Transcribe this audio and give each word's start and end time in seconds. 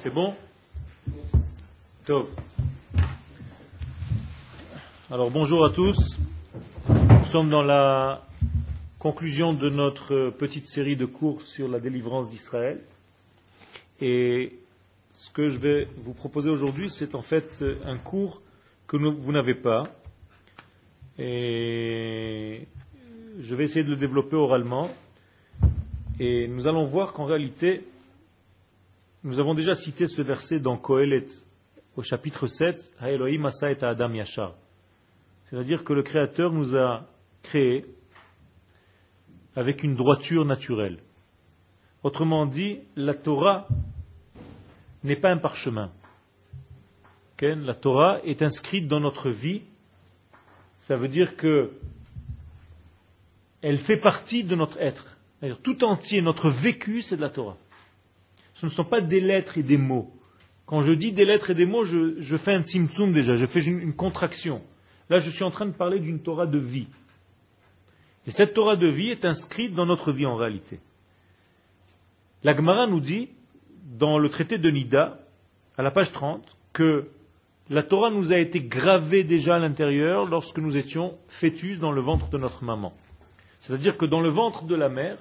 C'est 0.00 0.14
bon 0.14 0.32
Tov. 2.06 2.28
Alors 5.10 5.28
bonjour 5.32 5.64
à 5.64 5.70
tous. 5.70 6.20
Nous 6.88 7.24
sommes 7.24 7.50
dans 7.50 7.64
la 7.64 8.24
conclusion 9.00 9.52
de 9.52 9.68
notre 9.68 10.30
petite 10.30 10.68
série 10.68 10.94
de 10.94 11.04
cours 11.04 11.42
sur 11.42 11.66
la 11.66 11.80
délivrance 11.80 12.28
d'Israël. 12.28 12.80
Et 14.00 14.60
ce 15.14 15.30
que 15.30 15.48
je 15.48 15.58
vais 15.58 15.88
vous 16.04 16.14
proposer 16.14 16.48
aujourd'hui, 16.48 16.90
c'est 16.90 17.16
en 17.16 17.22
fait 17.22 17.64
un 17.84 17.96
cours 17.96 18.40
que 18.86 18.96
vous 18.96 19.32
n'avez 19.32 19.56
pas. 19.56 19.82
Et 21.18 22.68
je 23.40 23.54
vais 23.56 23.64
essayer 23.64 23.84
de 23.84 23.90
le 23.90 23.96
développer 23.96 24.36
oralement. 24.36 24.92
Et 26.20 26.46
nous 26.46 26.68
allons 26.68 26.84
voir 26.84 27.12
qu'en 27.12 27.24
réalité, 27.24 27.82
nous 29.24 29.40
avons 29.40 29.54
déjà 29.54 29.74
cité 29.74 30.06
ce 30.06 30.22
verset 30.22 30.60
dans 30.60 30.76
Kohelet, 30.76 31.26
au 31.96 32.02
chapitre 32.02 32.46
7, 32.46 32.94
Elohim 33.02 33.46
Asa 33.46 33.72
et 33.72 33.82
Adam 33.82 34.12
Yashar. 34.12 34.54
C'est-à-dire 35.50 35.82
que 35.82 35.92
le 35.92 36.02
Créateur 36.02 36.52
nous 36.52 36.76
a 36.76 37.06
créés 37.42 37.84
avec 39.56 39.82
une 39.82 39.96
droiture 39.96 40.44
naturelle. 40.44 40.98
Autrement 42.04 42.46
dit, 42.46 42.78
la 42.94 43.14
Torah 43.14 43.66
n'est 45.02 45.16
pas 45.16 45.30
un 45.30 45.38
parchemin. 45.38 45.90
La 47.40 47.74
Torah 47.74 48.20
est 48.24 48.42
inscrite 48.42 48.86
dans 48.86 49.00
notre 49.00 49.30
vie. 49.30 49.62
Ça 50.78 50.96
veut 50.96 51.08
dire 51.08 51.36
que 51.36 51.72
elle 53.62 53.78
fait 53.78 53.96
partie 53.96 54.44
de 54.44 54.54
notre 54.54 54.78
être. 54.78 55.16
Tout 55.62 55.82
entier, 55.82 56.22
notre 56.22 56.50
vécu, 56.50 57.02
c'est 57.02 57.16
de 57.16 57.22
la 57.22 57.30
Torah 57.30 57.56
ce 58.58 58.66
ne 58.66 58.72
sont 58.72 58.84
pas 58.84 59.00
des 59.00 59.20
lettres 59.20 59.56
et 59.56 59.62
des 59.62 59.78
mots. 59.78 60.12
Quand 60.66 60.82
je 60.82 60.90
dis 60.90 61.12
des 61.12 61.24
lettres 61.24 61.50
et 61.50 61.54
des 61.54 61.64
mots, 61.64 61.84
je, 61.84 62.36
fais 62.36 62.52
un 62.52 62.62
tzimtzum 62.62 63.12
déjà, 63.12 63.36
je 63.36 63.46
fais 63.46 63.60
une, 63.60 63.92
contraction. 63.92 64.62
Là, 65.10 65.18
je 65.18 65.30
suis 65.30 65.44
en 65.44 65.52
train 65.52 65.66
de 65.66 65.70
parler 65.70 66.00
d'une 66.00 66.18
Torah 66.18 66.46
de 66.46 66.58
vie. 66.58 66.88
Et 68.26 68.32
cette 68.32 68.54
Torah 68.54 68.74
de 68.74 68.88
vie 68.88 69.10
est 69.10 69.24
inscrite 69.24 69.76
dans 69.76 69.86
notre 69.86 70.10
vie 70.10 70.26
en 70.26 70.34
réalité. 70.34 70.80
La 72.42 72.56
Gemara 72.56 72.88
nous 72.88 72.98
dit, 72.98 73.28
dans 73.96 74.18
le 74.18 74.28
traité 74.28 74.58
de 74.58 74.70
Nida, 74.70 75.20
à 75.76 75.84
la 75.84 75.92
page 75.92 76.10
30, 76.10 76.56
que 76.72 77.06
la 77.70 77.84
Torah 77.84 78.10
nous 78.10 78.32
a 78.32 78.38
été 78.38 78.60
gravée 78.60 79.22
déjà 79.22 79.54
à 79.54 79.58
l'intérieur 79.60 80.28
lorsque 80.28 80.58
nous 80.58 80.76
étions 80.76 81.16
fœtus 81.28 81.78
dans 81.78 81.92
le 81.92 82.00
ventre 82.00 82.28
de 82.28 82.38
notre 82.38 82.64
maman. 82.64 82.92
C'est-à-dire 83.60 83.96
que 83.96 84.04
dans 84.04 84.20
le 84.20 84.30
ventre 84.30 84.64
de 84.64 84.74
la 84.74 84.88
mère, 84.88 85.18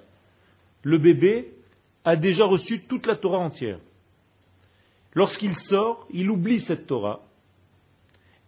le 0.81 0.97
bébé 0.97 1.53
a 2.08 2.16
déjà 2.16 2.45
reçu 2.45 2.80
toute 2.80 3.05
la 3.05 3.17
Torah 3.17 3.39
entière. 3.39 3.80
Lorsqu'il 5.13 5.58
sort, 5.58 6.08
il 6.09 6.31
oublie 6.31 6.61
cette 6.61 6.88
Torah. 6.88 7.19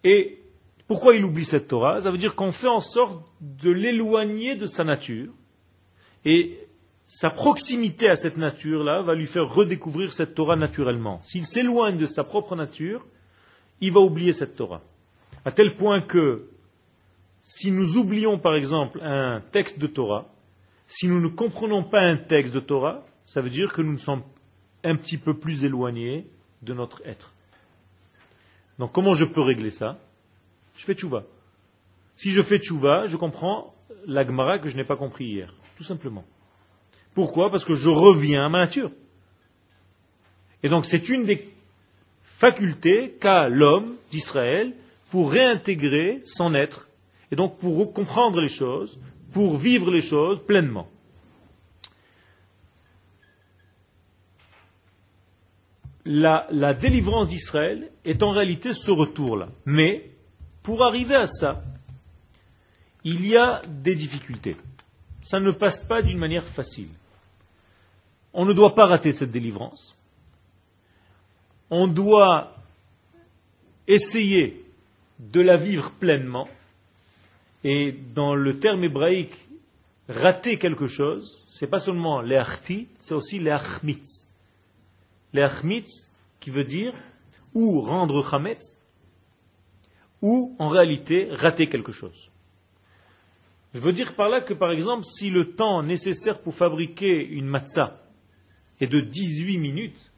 Et 0.06 0.40
pourquoi 0.88 1.14
il 1.14 1.26
oublie 1.26 1.44
cette 1.44 1.68
Torah? 1.68 2.00
Ça 2.00 2.10
veut 2.10 2.18
dire 2.18 2.36
qu'on 2.36 2.54
fait 2.54 2.70
en 2.70 2.80
sorte 2.80 3.22
de 3.42 3.70
l'éloigner 3.70 4.56
de 4.56 4.66
sa 4.66 4.86
nature. 4.86 5.34
Et 6.24 6.58
sa 7.06 7.30
proximité 7.30 8.08
à 8.08 8.16
cette 8.16 8.38
nature-là 8.38 9.02
va 9.02 9.14
lui 9.14 9.26
faire 9.26 9.54
redécouvrir 9.54 10.14
cette 10.14 10.36
Torah 10.36 10.56
naturellement. 10.56 11.20
S'il 11.26 11.46
s'éloigne 11.46 11.98
de 11.98 12.06
sa 12.06 12.24
propre 12.24 12.56
nature, 12.56 13.06
il 13.82 13.92
va 13.92 14.00
oublier 14.00 14.32
cette 14.32 14.56
Torah. 14.56 14.82
À 15.44 15.52
tel 15.52 15.76
point 15.76 16.00
que 16.00 16.48
si 17.42 17.72
nous 17.72 17.98
oublions 17.98 18.38
par 18.40 18.56
exemple 18.56 19.02
un 19.04 19.42
texte 19.52 19.80
de 19.80 19.88
Torah, 19.88 20.30
si 20.88 21.10
nous 21.10 21.20
ne 21.20 21.28
comprenons 21.28 21.84
pas 21.84 22.00
un 22.00 22.16
texte 22.16 22.54
de 22.54 22.62
Torah, 22.62 23.04
ça 23.30 23.42
veut 23.42 23.52
dire 23.52 23.74
que 23.74 23.84
nous 23.84 24.00
sommes 24.00 24.24
un 24.84 24.96
petit 24.96 25.20
peu 25.20 25.36
plus 25.36 25.64
éloignés 25.64 26.26
de 26.64 26.74
notre 26.74 27.00
être. 27.06 27.32
Donc 28.80 28.92
comment 28.92 29.14
je 29.14 29.24
peux 29.24 29.42
régler 29.42 29.70
ça? 29.70 30.00
Je 30.76 30.84
fais 30.84 30.96
tchouva. 30.96 31.26
Si 32.16 32.32
je 32.32 32.42
fais 32.42 32.58
tchouva, 32.58 33.06
je 33.06 33.18
comprends 33.18 33.76
l'agmara 34.08 34.58
que 34.58 34.68
je 34.68 34.76
n'ai 34.76 34.84
pas 34.84 34.96
compris 34.96 35.26
hier, 35.26 35.54
tout 35.78 35.84
simplement. 35.84 36.26
Pourquoi? 37.14 37.52
Parce 37.52 37.66
que 37.66 37.76
je 37.76 37.90
reviens 37.90 38.48
à 38.48 38.50
ma 38.50 38.62
nature. 38.62 38.90
Et 40.64 40.70
donc 40.70 40.88
c'est 40.88 41.08
une 41.08 41.26
des 41.26 41.54
facultés 42.24 43.16
qu'a 43.22 43.48
l'homme 43.48 43.96
d'Israël 44.10 44.74
pour 45.12 45.32
réintégrer 45.32 46.24
son 46.26 46.56
être, 46.56 46.90
et 47.32 47.36
donc 47.36 47.60
pour 47.60 47.94
comprendre 47.94 48.42
les 48.42 48.48
choses, 48.48 49.00
pour 49.34 49.56
vivre 49.56 49.92
les 49.92 50.02
choses 50.02 50.44
pleinement. 50.44 50.90
La, 56.12 56.74
délivrance 56.74 57.28
d'Israël 57.28 57.92
est 58.04 58.24
en 58.24 58.32
réalité 58.32 58.74
ce 58.74 58.90
retour-là. 58.90 59.50
Mais, 59.66 60.10
pour 60.64 60.84
arriver 60.84 61.16
à 61.16 61.28
ça, 61.28 61.64
il 63.04 63.26
y 63.28 63.38
a 63.38 63.62
des 63.68 63.94
difficultés. 63.94 64.58
Ça 65.22 65.40
ne 65.40 65.52
passe 65.52 65.80
pas 65.80 66.02
d'une 66.02 66.18
manière 66.18 66.44
facile. 66.44 66.90
On 68.34 68.46
ne 68.46 68.54
doit 68.54 68.74
pas 68.74 68.88
rater 68.88 69.12
cette 69.12 69.32
délivrance. 69.32 69.96
On 71.70 71.88
doit 71.88 72.56
essayer 73.88 74.66
de 75.20 75.42
la 75.42 75.58
vivre 75.58 75.92
pleinement. 75.92 76.48
Et 77.64 77.92
dans 77.92 78.34
le 78.34 78.58
terme 78.58 78.84
hébraïque, 78.84 79.38
rater 80.08 80.58
quelque 80.58 80.88
chose, 80.88 81.46
c'est 81.48 81.68
pas 81.68 81.80
seulement 81.80 82.22
les 82.22 82.42
c'est 83.00 83.14
aussi 83.14 83.38
les 83.38 83.58
l'achmitz, 85.34 86.12
qui 86.40 86.50
veut 86.50 86.64
dire 86.64 86.94
ou 87.54 87.82
rendre 87.82 88.24
chametz, 88.30 88.78
ou 90.22 90.56
en 90.60 90.68
réalité 90.68 91.30
rater 91.32 91.68
quelque 91.68 91.92
chose. 91.92 92.32
Je 93.74 93.80
veux 93.80 93.94
dire 93.94 94.16
par 94.16 94.30
là 94.30 94.42
que, 94.42 94.54
par 94.54 94.72
exemple, 94.72 95.04
si 95.06 95.30
le 95.30 95.54
temps 95.54 95.84
nécessaire 95.84 96.42
pour 96.42 96.56
fabriquer 96.56 97.26
une 97.26 97.46
matzah 97.46 98.02
est 98.80 98.88
de 98.88 99.00
18 99.00 99.58
minutes, 99.58 100.12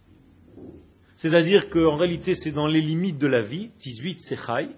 c'est-à-dire 1.18 1.70
qu'en 1.70 1.98
réalité 1.98 2.36
c'est 2.36 2.52
dans 2.52 2.68
les 2.68 2.82
limites 2.82 3.18
de 3.18 3.28
la 3.28 3.42
vie, 3.42 3.70
18 3.80 4.22
c'est 4.22 4.38
chai, 4.38 4.70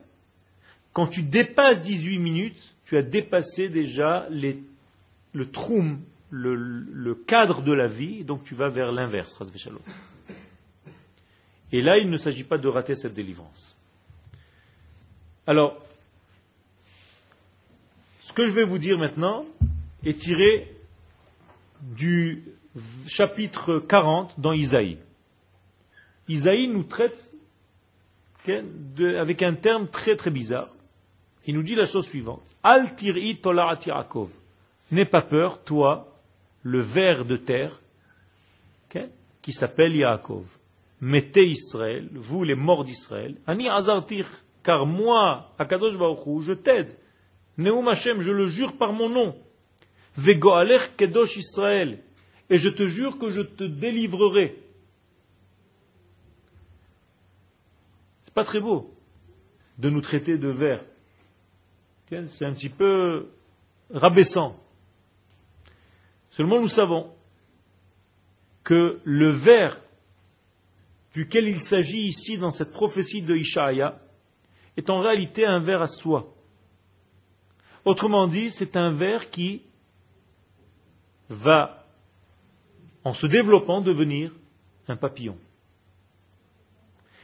quand 0.91 1.07
tu 1.07 1.23
dépasses 1.23 1.81
18 1.81 2.19
minutes, 2.19 2.75
tu 2.85 2.97
as 2.97 3.01
dépassé 3.01 3.69
déjà 3.69 4.27
le 4.29 5.51
troum, 5.51 6.01
le, 6.29 7.15
cadre 7.27 7.61
de 7.61 7.71
la 7.71 7.87
vie, 7.87 8.23
donc 8.23 8.43
tu 8.43 8.55
vas 8.55 8.69
vers 8.69 8.91
l'inverse, 8.91 9.35
et 11.73 11.81
là, 11.81 11.97
il 11.97 12.07
ne 12.09 12.17
s'agit 12.17 12.43
pas 12.43 12.59
de 12.59 12.67
rater 12.67 12.93
cette 12.95 13.15
délivrance. 13.15 13.75
Alors, 15.47 15.75
ce 18.19 18.31
que 18.31 18.47
je 18.47 18.53
vais 18.53 18.63
vous 18.63 18.77
dire 18.77 18.99
maintenant 18.99 19.43
est 20.05 20.19
tiré 20.19 20.71
du 21.81 22.43
chapitre 23.07 23.79
40 23.79 24.39
dans 24.39 24.53
Isaïe. 24.53 24.99
Isaïe 26.27 26.67
nous 26.67 26.83
traite 26.83 27.33
avec 28.47 29.41
un 29.41 29.55
terme 29.55 29.87
très 29.87 30.15
très 30.15 30.29
bizarre. 30.29 30.69
Il 31.47 31.55
nous 31.55 31.63
dit 31.63 31.75
la 31.75 31.87
chose 31.87 32.05
suivante. 32.05 32.55
Al 32.61 32.93
tir'i 32.93 33.41
N'aie 34.91 35.05
pas 35.05 35.21
peur, 35.23 35.63
toi, 35.63 36.19
le 36.61 36.81
ver 36.81 37.25
de 37.25 37.35
terre, 37.35 37.81
qui 39.41 39.51
s'appelle 39.51 39.95
Yaakov 39.95 40.45
mettez 41.03 41.45
Israël, 41.45 42.09
vous 42.13 42.45
les 42.45 42.55
morts 42.55 42.85
d'Israël, 42.85 43.35
Ani 43.45 43.67
azartir, 43.67 44.25
car 44.63 44.85
moi, 44.85 45.53
Akadosh 45.59 45.97
Baruch 45.97 46.41
je 46.41 46.53
t'aide. 46.53 46.97
Neum 47.57 47.87
Hashem, 47.89 48.21
je 48.21 48.31
le 48.31 48.47
jure 48.47 48.77
par 48.77 48.93
mon 48.93 49.09
nom. 49.09 49.35
Vegoalech 50.15 50.95
kedosh 50.95 51.35
Israël, 51.35 51.99
et 52.49 52.57
je 52.57 52.69
te 52.69 52.87
jure 52.87 53.17
que 53.17 53.29
je 53.29 53.41
te 53.41 53.65
délivrerai. 53.65 54.57
C'est 58.23 58.33
pas 58.33 58.45
très 58.45 58.61
beau 58.61 58.93
de 59.79 59.89
nous 59.89 60.01
traiter 60.01 60.37
de 60.37 60.47
vers. 60.47 60.83
C'est 62.27 62.45
un 62.45 62.53
petit 62.53 62.69
peu 62.69 63.27
rabaissant. 63.91 64.57
Seulement 66.29 66.61
nous 66.61 66.69
savons 66.69 67.11
que 68.63 68.99
le 69.03 69.29
vers 69.29 69.82
duquel 71.13 71.47
il 71.47 71.59
s'agit 71.59 72.07
ici 72.07 72.37
dans 72.37 72.51
cette 72.51 72.71
prophétie 72.71 73.21
de 73.21 73.35
Ishaïa 73.35 73.99
est 74.77 74.89
en 74.89 74.99
réalité 74.99 75.45
un 75.45 75.59
ver 75.59 75.81
à 75.81 75.87
soi. 75.87 76.33
Autrement 77.85 78.27
dit, 78.27 78.49
c'est 78.49 78.75
un 78.77 78.91
ver 78.91 79.29
qui 79.29 79.61
va, 81.29 81.85
en 83.03 83.13
se 83.13 83.27
développant, 83.27 83.81
devenir 83.81 84.31
un 84.87 84.95
papillon. 84.95 85.37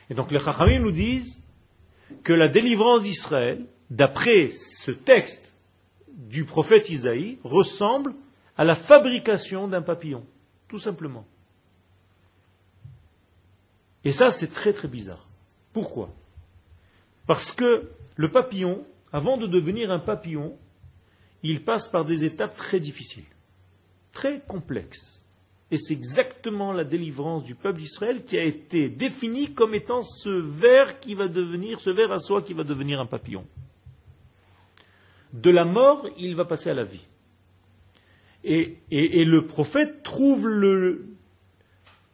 Et 0.09 0.13
donc 0.13 0.31
les 0.31 0.39
Chachamim 0.39 0.79
nous 0.79 0.91
disent 0.91 1.41
que 2.23 2.33
la 2.33 2.47
délivrance 2.47 3.03
d'Israël, 3.03 3.65
d'après 3.89 4.49
ce 4.49 4.91
texte 4.91 5.55
du 6.07 6.43
prophète 6.45 6.89
Isaïe, 6.89 7.39
ressemble 7.43 8.13
à 8.57 8.63
la 8.63 8.75
fabrication 8.75 9.67
d'un 9.67 9.81
papillon, 9.81 10.25
tout 10.67 10.79
simplement. 10.79 11.25
Et 14.05 14.11
ça, 14.11 14.31
c'est 14.31 14.53
très 14.53 14.73
très 14.73 14.87
bizarre. 14.87 15.27
Pourquoi? 15.73 16.09
Parce 17.27 17.51
que 17.51 17.89
le 18.15 18.31
papillon, 18.31 18.85
avant 19.11 19.37
de 19.37 19.47
devenir 19.47 19.91
un 19.91 19.99
papillon, 19.99 20.57
il 21.43 21.63
passe 21.63 21.87
par 21.87 22.05
des 22.05 22.25
étapes 22.25 22.55
très 22.55 22.79
difficiles, 22.79 23.25
très 24.13 24.41
complexes. 24.41 25.23
Et 25.71 25.77
c'est 25.77 25.93
exactement 25.93 26.73
la 26.73 26.83
délivrance 26.83 27.43
du 27.43 27.53
peuple 27.53 27.79
d'Israël 27.79 28.23
qui 28.23 28.37
a 28.37 28.43
été 28.43 28.89
définie 28.89 29.53
comme 29.53 29.75
étant 29.75 30.01
ce 30.01 30.29
ver 30.29 30.99
qui 30.99 31.13
va 31.13 31.27
devenir, 31.27 31.79
ce 31.79 31.91
ver 31.91 32.11
à 32.11 32.17
soi 32.17 32.41
qui 32.41 32.53
va 32.53 32.63
devenir 32.63 32.99
un 32.99 33.05
papillon. 33.05 33.45
De 35.33 35.51
la 35.51 35.65
mort, 35.65 36.07
il 36.17 36.35
va 36.35 36.45
passer 36.45 36.71
à 36.71 36.73
la 36.73 36.83
vie. 36.83 37.05
Et, 38.43 38.79
le 38.89 39.45
prophète 39.45 40.01
trouve 40.01 40.47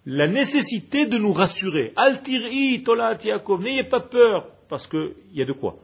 la 0.06 0.28
nécessité 0.28 1.08
de 1.08 1.18
nous 1.18 1.34
rassurer. 1.34 1.94
Altiri, 1.96 2.84
Tolat, 2.84 3.18
Yaakov, 3.24 3.62
n'ayez 3.62 3.84
pas 3.84 4.00
peur, 4.00 4.48
parce 4.70 4.88
qu'il 4.88 5.14
y 5.34 5.42
a 5.42 5.46
de 5.46 5.54
quoi. 5.54 5.78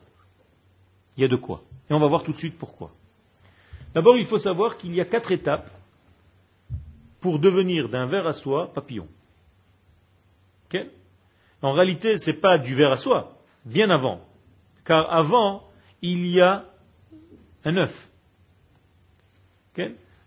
Il 1.17 1.21
y 1.21 1.25
a 1.25 1.27
de 1.27 1.35
quoi. 1.35 1.63
Et 1.89 1.93
on 1.93 1.99
va 1.99 2.07
voir 2.07 2.23
tout 2.23 2.31
de 2.31 2.37
suite 2.37 2.57
pourquoi. 2.57 2.91
D'abord, 3.93 4.17
il 4.17 4.25
faut 4.25 4.37
savoir 4.37 4.77
qu'il 4.77 4.95
y 4.95 5.01
a 5.01 5.05
quatre 5.05 5.31
étapes 5.31 5.69
pour 7.19 7.39
devenir 7.39 7.89
d'un 7.89 8.05
ver 8.05 8.25
à 8.27 8.33
soie 8.33 8.73
papillon. 8.73 9.07
en 11.61 11.73
réalité, 11.73 12.17
ce 12.17 12.31
n'est 12.31 12.37
pas 12.37 12.57
du 12.57 12.73
ver 12.73 12.91
à 12.91 12.97
soie, 12.97 13.37
bien 13.65 13.89
avant. 13.89 14.21
Car 14.85 15.13
avant, 15.13 15.67
il 16.01 16.25
y 16.25 16.41
a 16.41 16.65
un 17.65 17.77
œuf. 17.77 18.09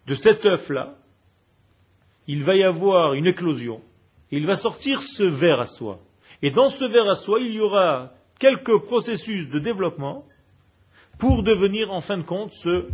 De 0.06 0.14
cet 0.14 0.44
œuf-là, 0.44 0.96
il 2.26 2.44
va 2.44 2.56
y 2.56 2.62
avoir 2.62 3.14
une 3.14 3.26
éclosion. 3.26 3.80
Il 4.30 4.46
va 4.46 4.56
sortir 4.56 5.02
ce 5.02 5.22
ver 5.22 5.60
à 5.60 5.66
soie. 5.66 6.00
Et 6.42 6.50
dans 6.50 6.68
ce 6.68 6.84
ver 6.84 7.08
à 7.08 7.14
soie, 7.14 7.40
il 7.40 7.54
y 7.54 7.60
aura 7.60 8.12
quelques 8.38 8.78
processus 8.82 9.48
de 9.48 9.58
développement 9.58 10.26
pour 11.18 11.42
devenir 11.42 11.92
en 11.92 12.00
fin 12.00 12.18
de 12.18 12.22
compte 12.22 12.52
ce 12.52 12.88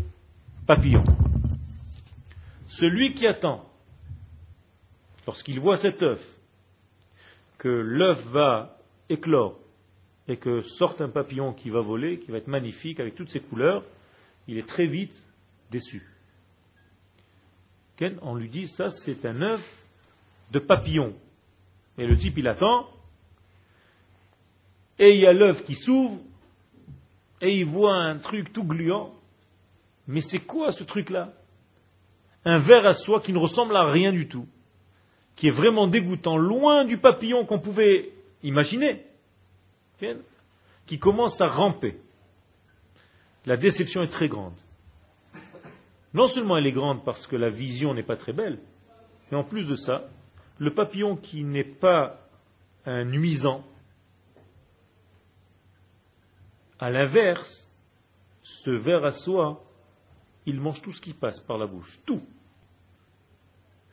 papillon. 0.67 1.05
Celui 2.69 3.15
qui 3.15 3.27
attend, 3.27 3.65
lorsqu'il 5.27 5.59
voit 5.59 5.77
cet 5.77 6.03
œuf, 6.03 6.39
que 7.59 7.69
l'œuf 7.69 8.25
va 8.27 8.79
éclore 9.09 9.59
et 10.29 10.37
que 10.37 10.61
sorte 10.61 11.01
un 11.01 11.09
papillon 11.09 11.53
qui 11.53 11.71
va 11.71 11.81
voler, 11.81 12.21
qui 12.21 12.31
va 12.31 12.39
être 12.39 12.47
magnifique 12.47 13.01
avec 13.01 13.15
toutes 13.15 13.31
ses 13.31 13.41
couleurs, 13.41 13.83
il 14.47 14.59
est 14.59 14.69
très 14.69 14.87
vite 14.87 15.25
déçu. 15.71 16.07
On 18.23 18.35
lui 18.35 18.49
dit, 18.49 18.69
ça 18.69 18.91
c'est 18.91 19.25
un 19.27 19.43
œuf 19.43 19.85
de 20.51 20.59
papillon. 20.59 21.15
Et 21.99 22.07
le 22.07 22.17
type, 22.17 22.39
il 22.39 22.49
attend, 22.49 22.89
et 24.99 25.15
il 25.15 25.21
y 25.21 25.27
a 25.27 25.33
l'œuf 25.33 25.65
qui 25.65 25.75
s'ouvre, 25.75 26.21
et 27.41 27.57
il 27.57 27.65
voit 27.65 27.95
un 27.95 28.19
truc 28.19 28.53
tout 28.53 28.65
gluant, 28.65 29.15
mais 30.07 30.21
c'est 30.21 30.41
quoi 30.41 30.73
ce 30.73 30.85
truc-là? 30.85 31.33
Un 32.45 32.59
verre 32.59 32.87
à 32.87 32.95
soie 32.95 33.21
qui 33.21 33.33
ne 33.33 33.39
ressemble 33.39 33.77
à 33.77 33.91
rien 33.91 34.13
du 34.13 34.29
tout, 34.29 34.47
qui 35.37 35.49
est 35.49 35.53
vraiment 35.53 35.87
dégoûtant, 35.87 36.37
loin 36.37 36.85
du 36.85 36.99
papillon 36.99 37.45
qu'on 37.45 37.59
pouvait 37.59 38.13
imaginer, 38.43 39.05
qui 40.87 40.99
commence 40.99 41.41
à 41.41 41.49
ramper. 41.49 41.99
La 43.47 43.57
déception 43.57 44.03
est 44.03 44.09
très 44.09 44.29
grande. 44.29 44.59
Non 46.13 46.27
seulement 46.27 46.57
elle 46.57 46.67
est 46.67 46.73
grande 46.73 47.05
parce 47.05 47.27
que 47.27 47.37
la 47.37 47.51
vision 47.51 47.95
n'est 47.95 48.03
pas 48.03 48.17
très 48.17 48.33
belle, 48.33 48.59
mais 49.31 49.39
en 49.39 49.45
plus 49.45 49.67
de 49.67 49.75
ça, 49.75 50.09
le 50.59 50.75
papillon 50.75 51.17
qui 51.17 51.45
n'est 51.45 51.65
pas 51.65 52.29
un 52.85 53.05
nuisant, 53.05 53.65
à 56.79 56.91
l'inverse, 56.91 57.71
ce 58.43 58.71
verre 58.71 59.05
à 59.05 59.11
soie 59.11 59.63
il 60.47 60.61
mange 60.61 60.83
tout 60.83 60.93
ce 60.93 61.01
qui 61.01 61.13
passe 61.13 61.41
par 61.41 61.59
la 61.59 61.67
bouche. 61.67 62.01
Tout. 62.05 62.23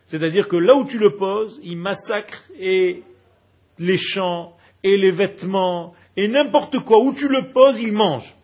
C'est-à-dire 0.07 0.47
que 0.47 0.55
là 0.55 0.75
où 0.75 0.85
tu 0.85 0.97
le 0.97 1.15
poses, 1.15 1.59
il 1.63 1.77
massacre 1.77 2.49
les 2.57 3.03
champs 3.97 4.57
et 4.83 4.97
les 4.97 5.11
vêtements 5.11 5.93
et 6.15 6.27
n'importe 6.27 6.79
quoi. 6.79 6.99
Où 6.99 7.13
tu 7.13 7.27
le 7.27 7.51
poses, 7.51 7.81
il 7.81 7.91
mange. 7.91 8.35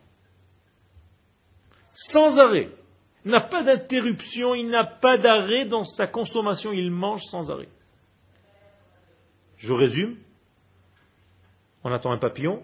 Sans 1.92 2.38
arrêt. 2.38 2.68
N'a 3.24 3.40
pas 3.40 3.62
d'interruption, 3.62 4.54
il 4.54 4.68
n'a 4.68 4.84
pas 4.84 5.16
d'arrêt 5.16 5.64
dans 5.64 5.84
sa 5.84 6.06
consommation, 6.06 6.72
il 6.72 6.90
mange 6.90 7.22
sans 7.22 7.50
arrêt. 7.50 7.68
Je 9.56 9.72
résume. 9.72 10.16
On 11.84 11.92
attend 11.92 12.12
un 12.12 12.18
papillon, 12.18 12.62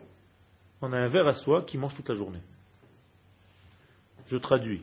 on 0.82 0.92
a 0.92 0.98
un 0.98 1.06
ver 1.06 1.26
à 1.26 1.34
soie 1.34 1.62
qui 1.62 1.78
mange 1.78 1.94
toute 1.94 2.08
la 2.08 2.14
journée. 2.14 2.40
Je 4.26 4.36
traduis 4.36 4.82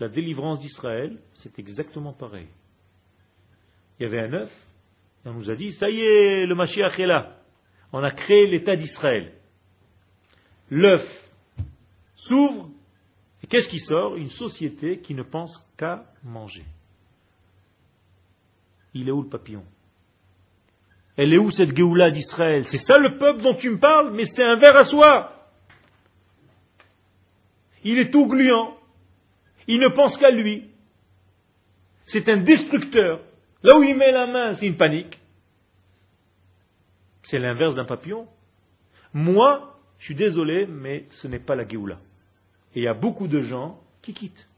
la 0.00 0.08
délivrance 0.08 0.60
d'Israël, 0.60 1.18
c'est 1.32 1.58
exactement 1.58 2.12
pareil. 2.12 2.46
Il 3.98 4.04
y 4.04 4.06
avait 4.06 4.20
un 4.20 4.32
œuf, 4.32 4.66
on 5.24 5.32
nous 5.32 5.50
a 5.50 5.54
dit, 5.54 5.72
ça 5.72 5.90
y 5.90 6.00
est, 6.00 6.46
le 6.46 6.54
Mashiach 6.54 6.98
est 6.98 7.06
là. 7.06 7.36
On 7.92 8.02
a 8.02 8.10
créé 8.10 8.46
l'État 8.46 8.76
d'Israël. 8.76 9.32
L'œuf 10.70 11.30
s'ouvre, 12.14 12.70
qu'est-ce 13.48 13.68
qui 13.68 13.78
sort? 13.78 14.16
Une 14.16 14.30
société 14.30 14.98
qui 14.98 15.14
ne 15.14 15.22
pense 15.22 15.70
qu'à 15.76 16.04
manger. 16.24 16.64
Il 18.94 19.08
est 19.08 19.12
où 19.12 19.22
le 19.22 19.28
papillon? 19.28 19.64
Elle 21.16 21.34
est 21.34 21.38
où 21.38 21.50
cette 21.50 21.76
Géoula 21.76 22.10
d'Israël? 22.10 22.66
C'est 22.66 22.78
ça 22.78 22.98
le 22.98 23.18
peuple 23.18 23.42
dont 23.42 23.54
tu 23.54 23.70
me 23.70 23.78
parles, 23.78 24.12
mais 24.12 24.24
c'est 24.24 24.44
un 24.44 24.56
verre 24.56 24.76
à 24.76 24.84
soie. 24.84 25.50
Il 27.84 27.98
est 27.98 28.10
tout 28.10 28.26
gluant. 28.26 28.76
Il 29.66 29.80
ne 29.80 29.88
pense 29.88 30.16
qu'à 30.16 30.30
lui. 30.30 30.70
C'est 32.04 32.28
un 32.28 32.36
destructeur. 32.36 33.20
Là 33.62 33.78
où 33.78 33.82
il 33.82 33.96
met 33.96 34.12
la 34.12 34.26
main, 34.26 34.54
c'est 34.54 34.66
une 34.66 34.76
panique. 34.76 35.20
C'est 37.22 37.38
l'inverse 37.38 37.74
d'un 37.74 37.84
papillon. 37.84 38.26
Moi, 39.12 39.78
je 39.98 40.06
suis 40.06 40.14
désolé, 40.14 40.66
mais 40.66 41.04
ce 41.10 41.26
n'est 41.26 41.38
pas 41.38 41.54
la 41.54 41.66
Géoula. 41.66 41.98
Et 42.74 42.80
il 42.80 42.82
y 42.82 42.88
a 42.88 42.94
beaucoup 42.94 43.28
de 43.28 43.42
gens 43.42 43.80
qui 44.02 44.14
quittent. 44.14 44.48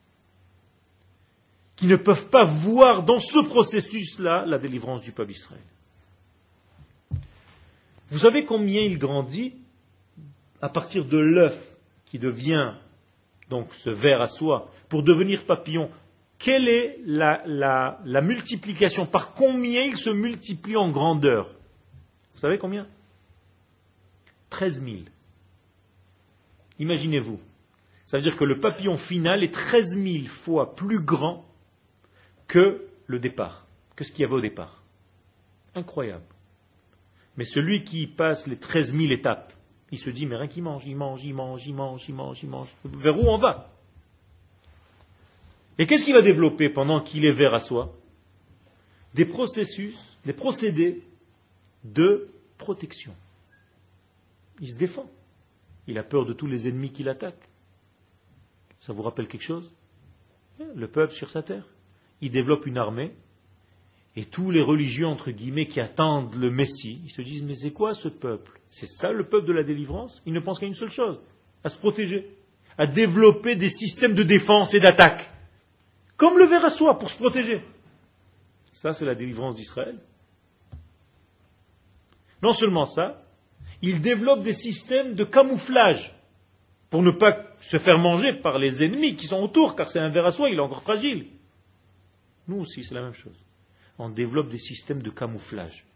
Qui 1.77 1.87
ne 1.87 1.97
peuvent 1.97 2.29
pas 2.29 2.45
voir 2.45 3.03
dans 3.03 3.21
ce 3.21 3.39
processus-là 3.39 4.45
la 4.47 4.59
délivrance 4.59 5.03
du 5.03 5.12
peuple 5.12 5.33
d'Israël. 5.33 5.62
Vous 8.11 8.19
savez 8.19 8.45
combien 8.45 8.83
il 8.83 8.99
grandit 8.99 9.55
à 10.61 10.69
partir 10.69 11.05
de 11.05 11.19
l'œuf 11.19 11.76
qui 12.07 12.19
devient 12.19 12.75
donc 13.49 13.75
ce 13.75 13.90
ver 13.90 14.21
à 14.21 14.29
soie 14.29 14.71
pour 14.88 15.02
devenir 15.02 15.45
papillon, 15.45 15.90
quelle 16.38 16.69
est 16.69 16.99
la, 17.05 17.97
multiplication? 18.23 19.07
Par 19.07 19.35
combien 19.35 19.83
il 19.83 19.97
se 19.97 20.11
multiplie 20.11 20.76
en 20.76 20.90
grandeur? 20.90 21.49
Vous 22.35 22.40
savez 22.40 22.59
combien? 22.59 22.87
13 24.49 24.83
000. 24.83 24.97
Imaginez-vous. 26.79 27.38
Ça 28.11 28.17
veut 28.17 28.25
dire 28.25 28.37
que 28.37 28.43
le 28.43 28.59
papillon 28.59 28.97
final 28.97 29.45
est 29.45 29.55
13 29.55 29.97
000 29.97 30.26
fois 30.26 30.75
plus 30.75 30.99
grand 30.99 31.47
que 32.49 32.88
le 33.07 33.21
départ, 33.21 33.69
que 33.95 34.02
ce 34.02 34.11
qu'il 34.11 34.23
y 34.23 34.25
avait 34.25 34.35
au 34.35 34.40
départ. 34.40 34.83
Incroyable. 35.76 36.25
Mais 37.37 37.45
celui 37.45 37.85
qui 37.85 38.09
passe 38.09 38.49
les 38.49 38.57
13 38.57 38.97
000 38.97 39.12
étapes, 39.12 39.52
il 39.93 39.99
se 39.99 40.11
dit, 40.11 40.26
mais 40.26 40.35
rien 40.35 40.49
qu'il 40.49 40.64
mange, 40.64 40.87
il 40.87 40.97
mange, 40.97 41.25
il 41.25 41.33
mange, 41.33 41.64
il 41.69 41.73
mange, 41.73 42.09
il 42.09 42.14
mange, 42.17 42.43
il 42.43 42.49
mange. 42.49 42.75
Vers 42.85 43.17
où 43.17 43.29
on 43.29 43.38
va? 43.38 43.73
Et 45.79 45.87
qu'est-ce 45.87 46.02
qu'il 46.02 46.14
va 46.14 46.23
développer 46.23 46.69
pendant 46.69 47.00
qu'il 47.00 47.25
est 47.25 47.31
vert 47.31 47.55
à 47.55 47.61
soi 47.61 47.97
Des 49.14 49.25
processus, 49.25 50.19
des 50.26 50.33
procédés 50.33 51.05
de 51.85 52.29
protection. 52.59 53.14
Il 54.61 54.69
se 54.69 54.76
défend. 54.76 55.09
Il 55.87 55.97
a 55.97 56.02
peur 56.02 56.26
de 56.26 56.33
tous 56.33 56.49
les 56.49 56.67
ennemis 56.67 56.90
qui 56.90 57.05
l'attaquent. 57.05 57.50
Ça 58.80 58.92
vous 58.92 59.02
rappelle 59.02 59.28
quelque 59.28 59.44
chose? 59.44 59.72
Le 60.75 60.88
peuple 60.88 61.14
sur 61.14 61.30
sa 61.30 61.42
terre. 61.42 61.64
Il 62.20 62.30
développe 62.30 62.66
une 62.66 62.78
armée 62.78 63.14
et 64.16 64.25
tous 64.25 64.50
les 64.50 64.60
religieux, 64.62 65.06
entre 65.06 65.30
guillemets, 65.30 65.66
qui 65.66 65.80
attendent 65.80 66.34
le 66.34 66.50
Messie, 66.50 67.00
ils 67.04 67.12
se 67.12 67.22
disent, 67.22 67.42
mais 67.42 67.54
c'est 67.54 67.70
quoi 67.70 67.94
ce 67.94 68.08
peuple? 68.08 68.60
C'est 68.68 68.88
ça 68.88 69.12
le 69.12 69.25
peuple 69.25 69.46
de 69.46 69.52
la 69.52 69.62
délivrance? 69.62 70.20
Ils 70.26 70.32
ne 70.32 70.40
pensent 70.40 70.58
qu'à 70.58 70.66
une 70.66 70.75
seule 70.75 70.90
chose, 70.90 71.20
à 71.62 71.68
se 71.68 71.78
protéger, 71.78 72.37
à 72.76 72.87
développer 72.87 73.54
des 73.54 73.68
systèmes 73.68 74.14
de 74.14 74.22
défense 74.22 74.75
et 74.75 74.80
d'attaque. 74.80 75.30
Comme 76.16 76.38
le 76.38 76.44
ver 76.44 76.64
à 76.64 76.70
soie 76.70 76.99
pour 76.99 77.10
se 77.10 77.16
protéger. 77.16 77.60
Ça, 78.72 78.92
c'est 78.92 79.04
la 79.04 79.14
délivrance 79.14 79.56
d'Israël. 79.56 79.96
Non 82.42 82.52
seulement 82.52 82.84
ça, 82.84 83.22
il 83.82 84.00
développe 84.00 84.42
des 84.42 84.52
systèmes 84.52 85.14
de 85.14 85.25
camouflage 85.25 86.14
pour 86.90 87.02
ne 87.02 87.10
pas 87.10 87.32
se 87.61 87.79
faire 87.79 87.99
manger 87.99 88.33
par 88.33 88.59
les 88.59 88.83
ennemis 88.83 89.17
qui 89.17 89.26
sont 89.26 89.43
autour, 89.43 89.76
car 89.76 89.88
c'est 89.88 89.99
un 89.99 90.09
ver 90.09 90.26
à 90.26 90.33
soie, 90.33 90.50
il 90.50 90.57
est 90.57 90.61
encore 90.61 90.83
fragile. 90.83 91.26
Nous 92.49 92.61
aussi, 92.61 92.83
c'est 92.85 92.95
la 92.95 93.02
même 93.02 93.14
chose. 93.14 93.45
On 93.99 94.09
développe 94.09 94.49
des 94.49 94.59
systèmes 94.59 95.02
de 95.02 95.11
camouflage. 95.11 95.87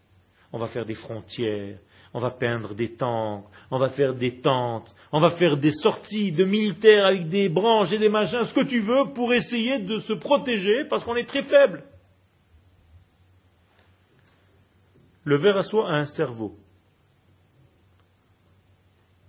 On 0.52 0.58
va 0.58 0.66
faire 0.66 0.84
des 0.84 0.94
frontières, 0.94 1.78
on 2.12 2.20
va 2.20 2.30
peindre 2.30 2.74
des 2.74 2.92
tanks, 2.92 3.46
on 3.70 3.78
va 3.78 3.88
faire 3.88 4.14
des 4.14 4.36
tentes, 4.36 4.94
on 5.10 5.18
va 5.18 5.30
faire 5.30 5.56
des 5.56 5.72
sorties 5.72 6.30
de 6.30 6.44
militaires 6.44 7.06
avec 7.06 7.28
des 7.28 7.48
branches 7.48 7.92
et 7.92 7.98
des 7.98 8.08
machins, 8.08 8.44
ce 8.44 8.54
que 8.54 8.60
tu 8.60 8.80
veux, 8.80 9.12
pour 9.12 9.32
essayer 9.32 9.80
de 9.80 9.98
se 9.98 10.12
protéger 10.12 10.84
parce 10.84 11.02
qu'on 11.02 11.16
est 11.16 11.28
très 11.28 11.42
faible. 11.42 11.82
Le 15.24 15.36
ver 15.36 15.56
à 15.56 15.62
soie 15.62 15.88
a 15.88 15.94
un 15.94 16.04
cerveau. 16.04 16.56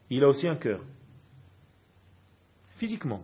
Il 0.09 0.23
a 0.23 0.27
aussi 0.27 0.47
un 0.47 0.55
cœur. 0.55 0.81
Physiquement, 2.75 3.23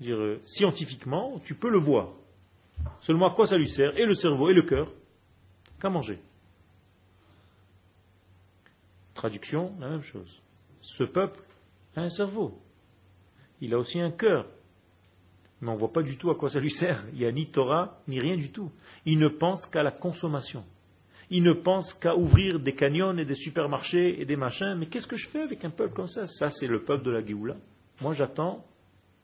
dire, 0.00 0.16
euh, 0.16 0.40
scientifiquement, 0.44 1.40
tu 1.44 1.54
peux 1.54 1.70
le 1.70 1.78
voir. 1.78 2.12
Seulement 3.00 3.30
à 3.30 3.34
quoi 3.34 3.46
ça 3.46 3.58
lui 3.58 3.68
sert 3.68 3.96
Et 3.98 4.06
le 4.06 4.14
cerveau 4.14 4.50
et 4.50 4.54
le 4.54 4.62
cœur 4.62 4.92
Qu'à 5.80 5.90
manger. 5.90 6.18
Traduction, 9.14 9.74
la 9.80 9.88
même 9.88 10.02
chose. 10.02 10.42
Ce 10.80 11.04
peuple 11.04 11.40
a 11.96 12.02
un 12.02 12.10
cerveau. 12.10 12.60
Il 13.60 13.74
a 13.74 13.78
aussi 13.78 14.00
un 14.00 14.10
cœur. 14.10 14.46
Mais 15.60 15.68
on 15.70 15.74
ne 15.74 15.78
voit 15.78 15.92
pas 15.92 16.02
du 16.02 16.18
tout 16.18 16.30
à 16.30 16.34
quoi 16.34 16.50
ça 16.50 16.60
lui 16.60 16.70
sert. 16.70 17.04
Il 17.12 17.20
n'y 17.20 17.26
a 17.26 17.32
ni 17.32 17.46
Torah, 17.46 18.02
ni 18.08 18.20
rien 18.20 18.36
du 18.36 18.50
tout. 18.50 18.70
Il 19.06 19.18
ne 19.18 19.28
pense 19.28 19.66
qu'à 19.66 19.82
la 19.82 19.92
consommation. 19.92 20.64
Il 21.30 21.42
ne 21.42 21.52
pense 21.52 21.94
qu'à 21.94 22.16
ouvrir 22.16 22.60
des 22.60 22.74
canyons 22.74 23.16
et 23.16 23.24
des 23.24 23.34
supermarchés 23.34 24.20
et 24.20 24.24
des 24.24 24.36
machins. 24.36 24.74
Mais 24.76 24.86
qu'est-ce 24.86 25.06
que 25.06 25.16
je 25.16 25.28
fais 25.28 25.40
avec 25.40 25.64
un 25.64 25.70
peuple 25.70 25.94
comme 25.94 26.06
ça? 26.06 26.26
Ça, 26.26 26.50
c'est 26.50 26.66
le 26.66 26.82
peuple 26.82 27.04
de 27.04 27.10
la 27.10 27.24
Géoula. 27.24 27.56
Moi, 28.02 28.12
j'attends, 28.12 28.64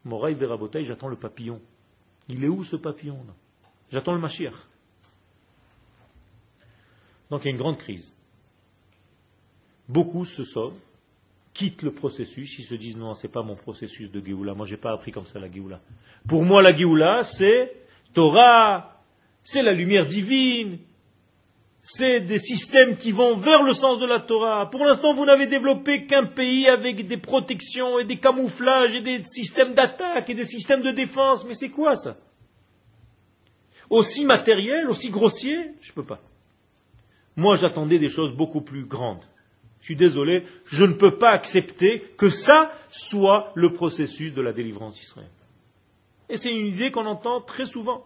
Moraï 0.05 0.35
Verabotaï, 0.35 0.85
j'attends 0.85 1.09
le 1.09 1.17
papillon. 1.17 1.61
Il 2.29 2.45
est 2.45 2.49
où 2.49 2.65
ce 2.65 2.77
papillon-là 2.77 3.35
J'attends 3.91 4.13
le 4.13 4.21
Mashiach. 4.21 4.55
Donc 7.31 7.43
il 7.43 7.47
y 7.47 7.49
a 7.49 7.53
une 7.53 7.59
grande 7.59 7.79
crise. 7.79 8.13
Beaucoup 9.89 10.25
se 10.25 10.45
sauvent, 10.45 10.79
quittent 11.53 11.83
le 11.83 11.93
processus, 11.93 12.59
ils 12.59 12.65
se 12.65 12.75
disent 12.75 12.97
non, 12.97 13.15
ce 13.15 13.27
n'est 13.27 13.33
pas 13.33 13.43
mon 13.43 13.57
processus 13.57 14.11
de 14.11 14.25
Géoula, 14.25 14.55
moi 14.55 14.67
je 14.67 14.75
n'ai 14.75 14.81
pas 14.81 14.93
appris 14.93 15.13
comme 15.13 15.27
ça 15.27 15.39
la 15.39 15.51
Géoula. 15.51 15.81
Pour 16.27 16.45
moi 16.45 16.63
la 16.63 16.77
Géoula, 16.77 17.23
c'est 17.25 17.75
Torah, 18.15 19.03
c'est 19.43 19.63
la 19.63 19.73
lumière 19.73 20.07
divine, 20.07 20.79
c'est 21.83 22.21
des 22.21 22.39
systèmes 22.39 22.97
qui 22.97 23.11
vont 23.11 23.37
vers 23.37 23.63
le 23.63 23.73
sens 23.73 23.99
de 24.01 24.07
la 24.07 24.21
Torah. 24.21 24.69
Pour 24.69 24.85
l'instant, 24.85 25.15
vous 25.15 25.25
n'avez 25.25 25.47
développé 25.47 26.07
qu'un 26.07 26.27
pays 26.27 26.69
avec 26.69 27.07
des 27.07 27.17
protections 27.17 27.99
et 27.99 28.05
des 28.05 28.19
camouflages 28.19 28.95
et 28.95 29.01
des 29.01 29.25
systèmes 29.25 29.73
d'attaque 29.73 30.29
et 30.29 30.35
des 30.35 30.45
systèmes 30.45 30.83
de 30.83 30.91
défense. 30.91 31.45
Mais 31.45 31.55
c'est 31.55 31.71
quoi 31.71 31.97
ça? 31.97 32.19
Aussi 33.89 34.25
matériel, 34.25 34.91
aussi 34.91 35.11
grossier? 35.11 35.73
Je 35.81 35.91
ne 35.91 35.95
peux 35.95 36.05
pas. 36.05 36.21
Moi, 37.37 37.57
j'attendais 37.57 37.99
des 37.99 38.11
choses 38.11 38.33
beaucoup 38.33 38.61
plus 38.61 38.85
grandes. 38.85 39.25
Je 39.81 39.87
suis 39.87 39.97
désolé, 39.97 40.45
je 40.67 40.85
ne 40.85 40.93
peux 40.93 41.17
pas 41.17 41.31
accepter 41.31 42.01
que 42.19 42.29
ça 42.29 42.71
soit 42.91 43.51
le 43.55 43.73
processus 43.73 44.35
de 44.35 44.43
la 44.43 44.53
délivrance 44.53 44.95
d'Israël. 44.95 45.31
Et 46.29 46.37
c'est 46.37 46.55
une 46.55 46.67
idée 46.67 46.91
qu'on 46.91 47.07
entend 47.07 47.41
très 47.41 47.65
souvent. 47.65 48.05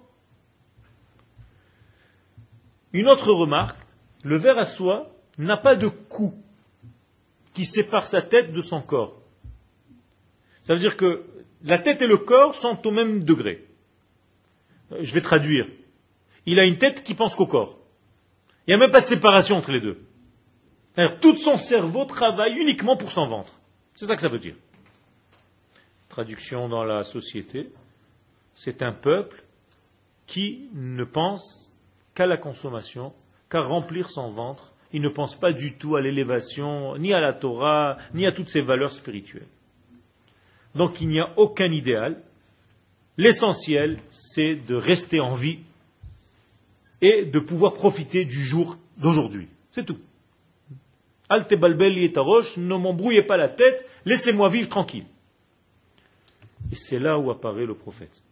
Une 2.94 3.08
autre 3.08 3.32
remarque, 3.32 3.76
le 4.22 4.36
ver 4.36 4.56
à 4.56 4.64
soie 4.64 5.10
n'a 5.36 5.56
pas 5.56 5.74
de 5.74 5.88
cou 5.88 6.32
qui 7.52 7.64
sépare 7.64 8.06
sa 8.06 8.22
tête 8.22 8.52
de 8.52 8.62
son 8.62 8.80
corps. 8.80 9.20
Ça 10.62 10.74
veut 10.74 10.80
dire 10.80 10.96
que 10.96 11.24
la 11.64 11.78
tête 11.78 12.02
et 12.02 12.06
le 12.06 12.18
corps 12.18 12.54
sont 12.54 12.86
au 12.86 12.92
même 12.92 13.24
degré. 13.24 13.66
Je 15.00 15.12
vais 15.12 15.20
traduire. 15.20 15.66
Il 16.46 16.60
a 16.60 16.64
une 16.64 16.78
tête 16.78 17.02
qui 17.02 17.14
pense 17.14 17.34
qu'au 17.34 17.46
corps. 17.46 17.78
Il 18.66 18.70
n'y 18.70 18.74
a 18.74 18.78
même 18.78 18.92
pas 18.92 19.00
de 19.00 19.06
séparation 19.06 19.56
entre 19.56 19.72
les 19.72 19.80
deux. 19.80 20.00
Tout 21.20 21.36
son 21.36 21.58
cerveau 21.58 22.04
travaille 22.04 22.56
uniquement 22.56 22.96
pour 22.96 23.10
son 23.10 23.26
ventre. 23.26 23.54
C'est 23.96 24.06
ça 24.06 24.14
que 24.14 24.22
ça 24.22 24.28
veut 24.28 24.38
dire. 24.38 24.54
Traduction 26.08 26.68
dans 26.68 26.84
la 26.84 27.02
société, 27.02 27.72
c'est 28.54 28.82
un 28.82 28.92
peuple 28.92 29.42
qui 30.28 30.68
ne 30.74 31.02
pense 31.02 31.72
qu'à 32.14 32.26
la 32.26 32.36
consommation, 32.36 33.12
qu'à 33.50 33.60
remplir 33.60 34.08
son 34.08 34.30
ventre. 34.30 34.72
Il 34.92 35.02
ne 35.02 35.08
pense 35.08 35.34
pas 35.34 35.52
du 35.52 35.74
tout 35.74 35.96
à 35.96 36.00
l'élévation, 36.00 36.96
ni 36.96 37.12
à 37.12 37.20
la 37.20 37.32
Torah, 37.32 37.98
ni 38.14 38.26
à 38.26 38.32
toutes 38.32 38.48
ces 38.48 38.60
valeurs 38.60 38.92
spirituelles. 38.92 39.48
Donc 40.74 41.00
il 41.00 41.08
n'y 41.08 41.20
a 41.20 41.32
aucun 41.36 41.70
idéal. 41.70 42.20
L'essentiel, 43.16 43.98
c'est 44.08 44.54
de 44.54 44.74
rester 44.74 45.20
en 45.20 45.32
vie 45.32 45.58
et 47.00 47.24
de 47.24 47.38
pouvoir 47.38 47.74
profiter 47.74 48.24
du 48.24 48.42
jour 48.42 48.76
d'aujourd'hui. 48.96 49.48
C'est 49.70 49.84
tout. 49.84 49.98
Alte 51.28 51.54
balbeli 51.54 52.04
et 52.04 52.12
taroche, 52.12 52.56
ne 52.56 52.76
m'embrouillez 52.76 53.22
pas 53.22 53.36
la 53.36 53.48
tête, 53.48 53.86
laissez-moi 54.04 54.48
vivre 54.48 54.68
tranquille. 54.68 55.06
Et 56.70 56.76
c'est 56.76 56.98
là 56.98 57.18
où 57.18 57.30
apparaît 57.30 57.66
le 57.66 57.74
prophète. 57.74 58.22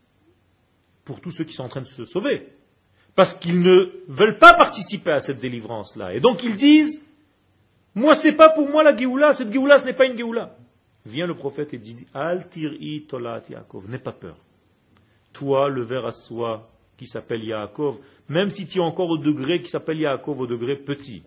Pour 1.05 1.21
tous 1.21 1.31
ceux 1.31 1.45
qui 1.45 1.55
sont 1.55 1.65
en 1.65 1.69
train 1.69 1.81
de 1.81 1.87
se 1.87 2.05
sauver. 2.05 2.47
Parce 3.15 3.35
qu'ils 3.35 3.61
ne 3.61 3.91
veulent 4.09 4.39
pas 4.39 4.55
participer 4.55 5.11
à 5.11 5.21
cette 5.21 5.41
délivrance-là. 5.41 6.15
Et 6.15 6.21
donc 6.21 6.43
ils 6.43 6.57
disent, 6.57 7.03
moi 7.95 8.15
c'est 8.15 8.37
pas 8.37 8.49
pour 8.49 8.69
moi 8.69 8.83
la 8.83 8.97
Géoula, 8.97 9.35
cette 9.35 9.53
Géoula 9.53 9.79
ce 9.79 9.85
n'est 9.85 9.93
pas 9.93 10.07
une 10.07 10.17
Géoula. 10.17 10.57
Vient 11.05 11.27
le 11.27 11.35
prophète 11.35 11.75
et 11.75 11.79
dit, 11.79 12.07
Al 12.15 12.49
tir'i 12.49 13.03
tolat 13.03 13.43
Yaakov, 13.51 13.91
n'aie 13.91 13.99
pas 13.99 14.13
peur. 14.13 14.37
Toi, 15.33 15.69
le 15.69 15.83
ver 15.83 16.07
à 16.07 16.13
soie 16.13 16.71
qui 16.97 17.07
s'appelle 17.07 17.43
Yaakov, 17.43 17.97
même 18.29 18.51
si 18.51 18.67
tu 18.67 18.79
es 18.79 18.83
encore 18.83 19.11
au 19.11 19.19
degré 19.19 19.61
qui 19.61 19.69
s'appelle 19.69 19.99
Yaakov, 19.99 20.41
au 20.41 20.47
degré 20.47 20.77
petit, 20.77 21.23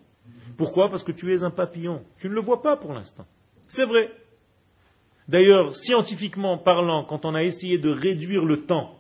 pourquoi? 0.58 0.90
Parce 0.90 1.04
que 1.04 1.12
tu 1.12 1.34
es 1.34 1.44
un 1.44 1.50
papillon. 1.50 2.04
Tu 2.20 2.30
ne 2.30 2.34
le 2.34 2.42
vois 2.42 2.62
pas 2.62 2.78
pour 2.78 2.94
l'instant. 2.94 3.26
C'est 3.68 3.86
vrai. 3.86 4.12
D'ailleurs, 5.28 5.76
scientifiquement 5.76 6.58
parlant, 6.58 7.04
quand 7.04 7.26
on 7.26 7.36
a 7.36 7.44
essayé 7.44 7.78
de 7.78 7.90
réduire 7.90 8.46
le 8.46 8.62
temps 8.62 8.96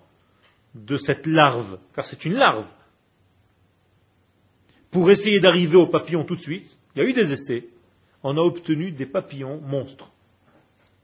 de 0.75 0.98
cette 0.98 1.25
larve, 1.25 1.79
car 1.96 2.05
c'est 2.05 2.25
une 2.25 2.34
larve, 2.34 2.67
pour 4.91 5.10
essayer 5.10 5.39
d'arriver 5.39 5.77
au 5.77 5.88
papillon 5.88 6.24
tout 6.24 6.36
de 6.36 6.41
suite, 6.41 6.77
il 6.96 7.01
y 7.01 7.05
a 7.05 7.10
eu 7.10 7.13
des 7.13 7.32
essais, 7.32 7.67
on 8.24 8.38
a 8.38 8.41
obtenu 8.41 8.91
des 8.91 9.05
papillons 9.05 9.60
monstres. 9.62 10.12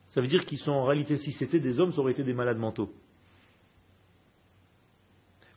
Ça 0.07 0.21
veut 0.21 0.27
dire 0.27 0.45
qu'ils 0.45 0.59
sont 0.59 0.73
en 0.73 0.85
réalité, 0.85 1.17
si 1.17 1.31
c'était 1.31 1.59
des 1.59 1.79
hommes, 1.79 1.91
ça 1.91 2.01
aurait 2.01 2.11
été 2.11 2.23
des 2.23 2.33
malades 2.33 2.57
mentaux. 2.57 2.93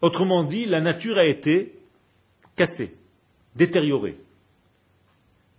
Autrement 0.01 0.45
dit, 0.45 0.67
la 0.67 0.81
nature 0.81 1.19
a 1.19 1.25
été 1.25 1.75
cassée, 2.57 2.95
détériorée. 3.57 4.19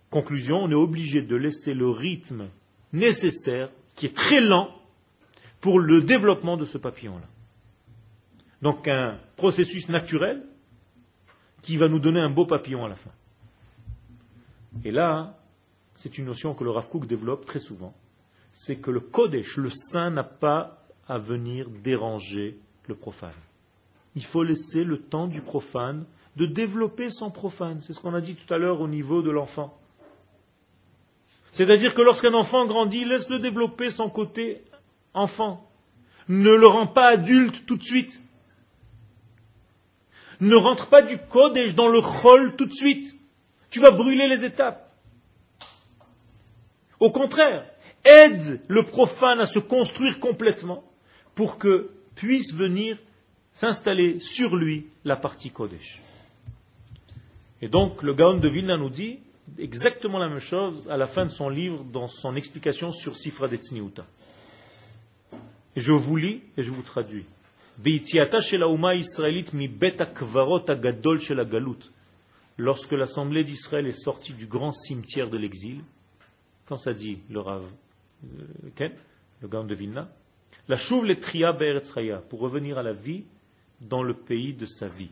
Conclusion, 0.09 0.63
on 0.63 0.71
est 0.71 0.75
obligé 0.75 1.21
de 1.21 1.35
laisser 1.35 1.73
le 1.73 1.89
rythme 1.89 2.47
nécessaire, 2.93 3.69
qui 3.95 4.05
est 4.05 4.15
très 4.15 4.39
lent, 4.39 4.69
pour 5.59 5.79
le 5.79 6.01
développement 6.01 6.57
de 6.57 6.65
ce 6.65 6.77
papillon-là. 6.77 7.27
Donc 8.61 8.87
un 8.87 9.17
processus 9.35 9.89
naturel 9.89 10.43
qui 11.61 11.77
va 11.77 11.87
nous 11.87 11.99
donner 11.99 12.19
un 12.19 12.29
beau 12.29 12.45
papillon 12.45 12.85
à 12.85 12.89
la 12.89 12.95
fin. 12.95 13.11
Et 14.83 14.91
là, 14.91 15.37
c'est 15.95 16.17
une 16.17 16.25
notion 16.25 16.53
que 16.53 16.63
le 16.63 16.71
Rav 16.71 16.89
Kook 16.89 17.07
développe 17.07 17.45
très 17.45 17.59
souvent. 17.59 17.93
C'est 18.51 18.77
que 18.77 18.91
le 18.91 18.99
Kodesh, 18.99 19.57
le 19.57 19.69
saint, 19.69 20.09
n'a 20.09 20.23
pas 20.23 20.85
à 21.07 21.17
venir 21.17 21.69
déranger 21.69 22.59
le 22.87 22.95
profane. 22.95 23.33
Il 24.15 24.23
faut 24.23 24.43
laisser 24.43 24.83
le 24.83 24.99
temps 24.99 25.27
du 25.27 25.41
profane 25.41 26.05
de 26.35 26.45
développer 26.45 27.09
son 27.09 27.31
profane. 27.31 27.81
C'est 27.81 27.93
ce 27.93 28.01
qu'on 28.01 28.13
a 28.13 28.21
dit 28.21 28.35
tout 28.35 28.53
à 28.53 28.57
l'heure 28.57 28.81
au 28.81 28.87
niveau 28.87 29.21
de 29.21 29.31
l'enfant. 29.31 29.77
C'est-à-dire 31.51 31.93
que 31.93 32.01
lorsqu'un 32.01 32.33
enfant 32.33 32.65
grandit, 32.65 33.05
laisse-le 33.05 33.39
développer 33.39 33.89
son 33.89 34.09
côté 34.09 34.63
enfant. 35.13 35.69
Ne 36.27 36.53
le 36.53 36.67
rend 36.67 36.87
pas 36.87 37.07
adulte 37.07 37.65
tout 37.65 37.77
de 37.77 37.83
suite. 37.83 38.21
Ne 40.39 40.55
rentre 40.55 40.87
pas 40.87 41.01
du 41.01 41.17
code 41.17 41.57
dans 41.75 41.87
le 41.87 42.01
chol 42.01 42.55
tout 42.55 42.65
de 42.65 42.73
suite. 42.73 43.15
Tu 43.69 43.79
vas 43.79 43.91
brûler 43.91 44.27
les 44.27 44.45
étapes. 44.45 44.93
Au 46.99 47.11
contraire, 47.11 47.65
aide 48.03 48.61
le 48.67 48.83
profane 48.83 49.39
à 49.39 49.45
se 49.45 49.59
construire 49.59 50.19
complètement 50.19 50.83
pour 51.33 51.57
que 51.57 51.91
puisse 52.15 52.53
venir 52.53 52.97
s'installer 53.51 54.19
sur 54.19 54.55
lui 54.55 54.87
la 55.03 55.15
partie 55.15 55.51
Kodesh. 55.51 56.01
Et 57.61 57.67
donc, 57.67 58.03
le 58.03 58.13
Gaon 58.13 58.37
de 58.37 58.47
Vilna 58.47 58.77
nous 58.77 58.89
dit, 58.89 59.19
exactement 59.57 60.19
la 60.19 60.27
même 60.27 60.39
chose 60.39 60.87
à 60.89 60.97
la 60.97 61.07
fin 61.07 61.25
de 61.25 61.31
son 61.31 61.49
livre, 61.49 61.83
dans 61.83 62.07
son 62.07 62.35
explication 62.35 62.91
sur 62.91 63.17
Sifra 63.17 63.47
de 63.47 63.57
Et 65.75 65.81
je 65.81 65.91
vous 65.91 66.15
lis 66.15 66.41
et 66.57 66.63
je 66.63 66.71
vous 66.71 66.81
traduis. 66.81 67.25
Lorsque 72.57 72.91
l'assemblée 72.93 73.43
d'Israël 73.43 73.87
est 73.87 73.91
sortie 73.91 74.33
du 74.33 74.45
grand 74.47 74.71
cimetière 74.71 75.29
de 75.29 75.37
l'exil, 75.37 75.81
quand 76.65 76.77
ça 76.77 76.93
dit 76.93 77.19
le 77.29 77.39
Rav 77.41 77.65
euh, 78.23 78.69
Ken, 78.75 78.91
le 79.41 79.47
Gaon 79.47 79.65
de 79.65 79.75
Vilna, 79.75 80.09
la 80.67 80.75
chouve 80.75 81.05
les 81.05 81.19
tria 81.19 81.53
pour 82.29 82.39
revenir 82.39 82.77
à 82.77 82.83
la 82.83 82.93
vie 82.93 83.23
dans 83.81 84.03
le 84.03 84.13
pays 84.13 84.53
de 84.53 84.65
sa 84.65 84.87
vie. 84.87 85.11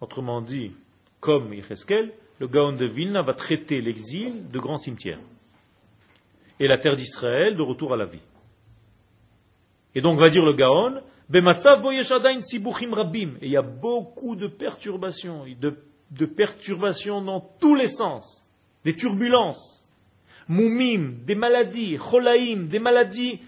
Autrement 0.00 0.40
dit, 0.40 0.72
comme 1.20 1.52
Yecheskel, 1.52 2.12
le 2.38 2.48
Gaon 2.48 2.72
de 2.72 2.86
Vilna 2.86 3.22
va 3.22 3.34
traiter 3.34 3.80
l'exil 3.80 4.48
de 4.50 4.58
grand 4.58 4.76
cimetière. 4.76 5.18
Et 6.60 6.68
la 6.68 6.78
terre 6.78 6.96
d'Israël 6.96 7.56
de 7.56 7.62
retour 7.62 7.92
à 7.92 7.96
la 7.96 8.04
vie. 8.04 8.20
Et 9.94 10.00
donc 10.00 10.18
va 10.18 10.28
dire 10.28 10.44
le 10.44 10.54
Gaon, 10.54 11.00
et 11.32 11.38
il 13.42 13.50
y 13.50 13.56
a 13.56 13.62
beaucoup 13.62 14.36
de 14.36 14.46
perturbations, 14.46 15.44
de, 15.58 16.26
perturbations 16.26 17.22
dans 17.22 17.40
tous 17.40 17.74
les 17.74 17.86
sens, 17.86 18.44
des 18.84 18.94
turbulences, 18.94 19.86
moumim, 20.48 21.14
des 21.24 21.34
maladies, 21.34 21.96
cholaïm, 21.96 22.68
des 22.68 22.78
maladies, 22.78 23.40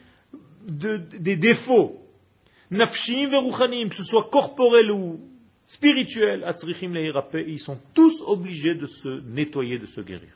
de, 0.67 0.97
des 0.97 1.37
défauts, 1.37 2.03
nafshim 2.71 3.29
veruchanim, 3.29 3.91
que 3.91 3.97
ce 3.97 4.03
soit 4.03 4.31
corporel 4.31 4.91
ou 4.91 5.21
spirituel, 5.67 6.47
ils 7.47 7.61
sont 7.61 7.79
tous 7.93 8.23
obligés 8.27 8.75
de 8.75 8.87
se 8.87 9.21
nettoyer, 9.27 9.79
de 9.79 9.87
se 9.87 10.01
guérir. 10.01 10.31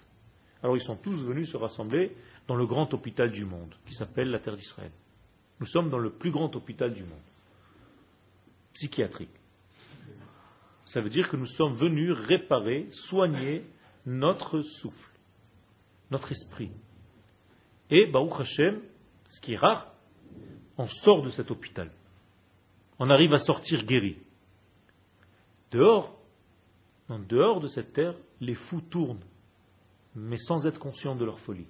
Alors 0.62 0.76
ils 0.76 0.82
sont 0.82 0.96
tous 0.96 1.22
venus 1.22 1.50
se 1.50 1.56
rassembler 1.56 2.12
dans 2.46 2.56
le 2.56 2.66
grand 2.66 2.92
hôpital 2.92 3.30
du 3.30 3.46
monde, 3.46 3.74
qui 3.86 3.94
s'appelle 3.94 4.30
la 4.30 4.40
terre 4.40 4.56
d'Israël. 4.56 4.90
Nous 5.60 5.66
sommes 5.66 5.90
dans 5.90 5.98
le 5.98 6.10
plus 6.10 6.30
grand 6.30 6.54
hôpital 6.56 6.92
du 6.92 7.02
monde 7.02 7.18
psychiatrique. 8.72 9.30
Ça 10.84 11.00
veut 11.00 11.10
dire 11.10 11.28
que 11.28 11.36
nous 11.36 11.46
sommes 11.46 11.74
venus 11.74 12.12
réparer, 12.12 12.88
soigner 12.90 13.64
notre 14.06 14.62
souffle, 14.62 15.10
notre 16.10 16.32
esprit. 16.32 16.70
Et, 17.90 18.06
Baruch 18.06 18.40
Hashem, 18.40 18.80
ce 19.28 19.40
qui 19.40 19.52
est 19.52 19.58
rare, 19.58 19.92
on 20.78 20.86
sort 20.86 21.22
de 21.22 21.28
cet 21.28 21.50
hôpital. 21.50 21.90
On 22.98 23.10
arrive 23.10 23.34
à 23.34 23.38
sortir 23.38 23.84
guéri. 23.84 24.18
Dehors, 25.70 26.18
en 27.08 27.18
dehors 27.18 27.60
de 27.60 27.68
cette 27.68 27.92
terre, 27.92 28.14
les 28.40 28.54
fous 28.54 28.80
tournent, 28.80 29.24
mais 30.14 30.38
sans 30.38 30.66
être 30.66 30.78
conscients 30.78 31.14
de 31.14 31.24
leur 31.24 31.38
folie. 31.38 31.66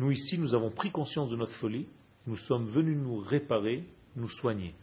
Nous 0.00 0.10
ici, 0.10 0.38
nous 0.38 0.54
avons 0.54 0.70
pris 0.70 0.90
conscience 0.90 1.28
de 1.28 1.36
notre 1.36 1.52
folie, 1.52 1.86
nous 2.26 2.36
sommes 2.36 2.66
venus 2.66 2.96
nous 2.96 3.18
réparer, 3.18 3.84
nous 4.16 4.30
soigner. 4.30 4.74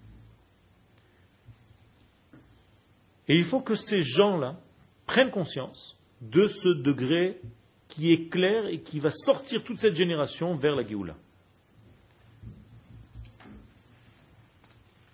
Et 3.28 3.36
il 3.36 3.44
faut 3.44 3.62
que 3.62 3.74
ces 3.74 4.04
gens-là 4.04 4.60
prennent 5.08 5.32
conscience 5.32 5.98
de 6.22 6.46
ce 6.46 6.70
degré 6.70 7.42
qui 7.88 8.14
est 8.14 8.30
clair 8.30 8.68
et 8.68 8.82
qui 8.82 9.00
va 9.00 9.10
sortir 9.10 9.64
toute 9.64 9.80
cette 9.80 9.96
génération 9.96 10.56
vers 10.56 10.76
la 10.76 10.88
Géoula. 10.88 11.16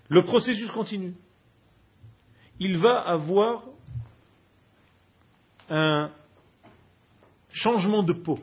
Le 0.09 0.21
processus 0.21 0.69
continue. 0.69 1.13
Il 2.59 2.77
va 2.77 2.99
avoir 2.99 3.63
un 5.69 6.11
changement 7.49 8.03
de 8.03 8.11
peau. 8.11 8.37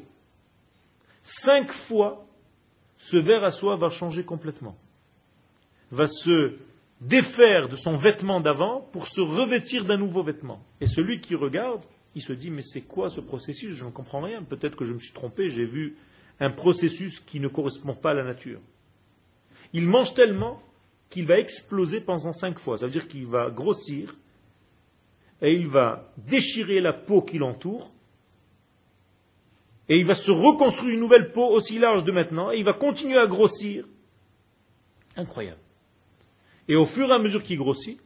Cinq 1.22 1.72
fois, 1.72 2.26
ce 2.98 3.16
verre 3.16 3.44
à 3.44 3.50
soie 3.50 3.76
va 3.76 3.88
changer 3.88 4.24
complètement. 4.24 4.76
Va 5.90 6.06
se 6.06 6.56
défaire 7.00 7.68
de 7.68 7.76
son 7.76 7.96
vêtement 7.96 8.40
d'avant 8.40 8.88
pour 8.92 9.06
se 9.06 9.20
revêtir 9.20 9.84
d'un 9.84 9.96
nouveau 9.96 10.22
vêtement. 10.22 10.62
Et 10.80 10.86
celui 10.86 11.20
qui 11.20 11.34
regarde, 11.34 11.84
il 12.14 12.22
se 12.22 12.32
dit, 12.32 12.50
mais 12.50 12.62
c'est 12.62 12.82
quoi 12.82 13.10
ce 13.10 13.20
processus? 13.20 13.74
Je 13.74 13.84
ne 13.84 13.90
comprends 13.90 14.20
rien. 14.20 14.42
Peut-être 14.42 14.76
que 14.76 14.84
je 14.84 14.94
me 14.94 14.98
suis 14.98 15.12
trompé, 15.12 15.50
j'ai 15.50 15.64
vu 15.64 15.96
un 16.40 16.50
processus 16.50 17.20
qui 17.20 17.40
ne 17.40 17.48
correspond 17.48 17.94
pas 17.94 18.10
à 18.10 18.14
la 18.14 18.24
nature. 18.24 18.60
Il 19.72 19.86
mange 19.86 20.14
tellement 20.14 20.62
qu'il 21.08 21.26
va 21.26 21.38
exploser 21.38 22.00
pendant 22.00 22.32
cinq 22.32 22.58
fois. 22.58 22.78
Ça 22.78 22.86
veut 22.86 22.92
dire 22.92 23.08
qu'il 23.08 23.26
va 23.26 23.50
grossir 23.50 24.16
et 25.42 25.54
il 25.54 25.66
va 25.66 26.12
déchirer 26.16 26.80
la 26.80 26.92
peau 26.92 27.22
qui 27.22 27.38
l'entoure 27.38 27.90
et 29.90 29.98
il 29.98 30.06
va 30.06 30.14
se 30.14 30.30
reconstruire 30.30 30.94
une 30.94 31.00
nouvelle 31.00 31.32
peau 31.32 31.48
aussi 31.48 31.80
large 31.80 32.04
de 32.04 32.12
maintenant 32.12 32.52
et 32.52 32.58
il 32.58 32.64
va 32.64 32.72
continuer 32.72 33.18
à 33.18 33.26
grossir. 33.26 33.84
Incroyable. 35.16 35.58
Et 36.68 36.76
au 36.76 36.86
fur 36.86 37.10
et 37.10 37.12
à 37.12 37.18
mesure 37.18 37.42
qu'il 37.42 37.58
grossit, 37.58 38.00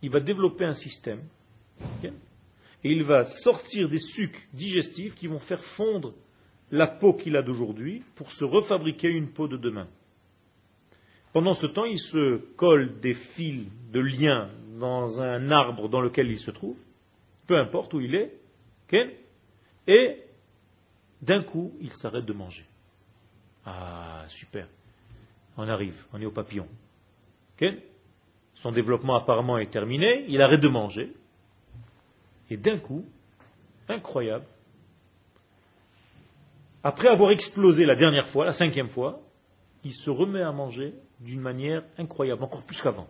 il 0.00 0.10
va 0.10 0.20
développer 0.20 0.64
un 0.64 0.74
système. 0.74 1.20
et 2.04 2.12
il 2.84 3.02
va 3.02 3.24
sortir 3.24 3.88
des 3.88 3.98
sucs 3.98 4.48
digestifs 4.52 5.16
qui 5.16 5.26
vont 5.26 5.40
faire 5.40 5.64
fondre 5.64 6.14
la 6.70 6.86
peau 6.86 7.12
qu'il 7.12 7.36
a 7.36 7.42
d'aujourd'hui 7.42 8.04
pour 8.14 8.30
se 8.30 8.44
refabriquer 8.44 9.08
une 9.08 9.28
peau 9.28 9.48
de 9.48 9.56
demain. 9.56 9.88
Pendant 11.32 11.54
ce 11.54 11.66
temps, 11.66 11.84
il 11.84 11.98
se 11.98 12.36
colle 12.56 13.00
des 13.00 13.14
fils 13.14 13.66
de 13.92 13.98
lien 13.98 14.50
dans 14.78 15.20
un 15.20 15.50
arbre 15.50 15.88
dans 15.88 16.00
lequel 16.00 16.30
il 16.30 16.38
se 16.38 16.52
trouve, 16.52 16.76
peu 17.48 17.58
importe 17.58 17.92
où 17.92 18.00
il 18.00 18.14
est, 18.14 18.38
et 19.88 20.16
d'un 21.24 21.42
coup, 21.42 21.72
il 21.80 21.92
s'arrête 21.92 22.24
de 22.24 22.32
manger. 22.32 22.66
Ah, 23.64 24.24
super. 24.28 24.68
On 25.56 25.68
arrive, 25.68 26.04
on 26.12 26.20
est 26.20 26.26
au 26.26 26.30
papillon. 26.30 26.68
Son 28.54 28.72
développement 28.72 29.16
apparemment 29.16 29.58
est 29.58 29.70
terminé, 29.70 30.24
il 30.28 30.42
arrête 30.42 30.60
de 30.60 30.68
manger, 30.68 31.12
et 32.50 32.56
d'un 32.56 32.78
coup, 32.78 33.06
incroyable, 33.88 34.44
après 36.82 37.08
avoir 37.08 37.30
explosé 37.30 37.86
la 37.86 37.96
dernière 37.96 38.28
fois, 38.28 38.44
la 38.44 38.52
cinquième 38.52 38.90
fois, 38.90 39.22
il 39.82 39.94
se 39.94 40.10
remet 40.10 40.42
à 40.42 40.52
manger 40.52 40.94
d'une 41.20 41.40
manière 41.40 41.82
incroyable, 41.96 42.44
encore 42.44 42.64
plus 42.64 42.82
qu'avant. 42.82 43.08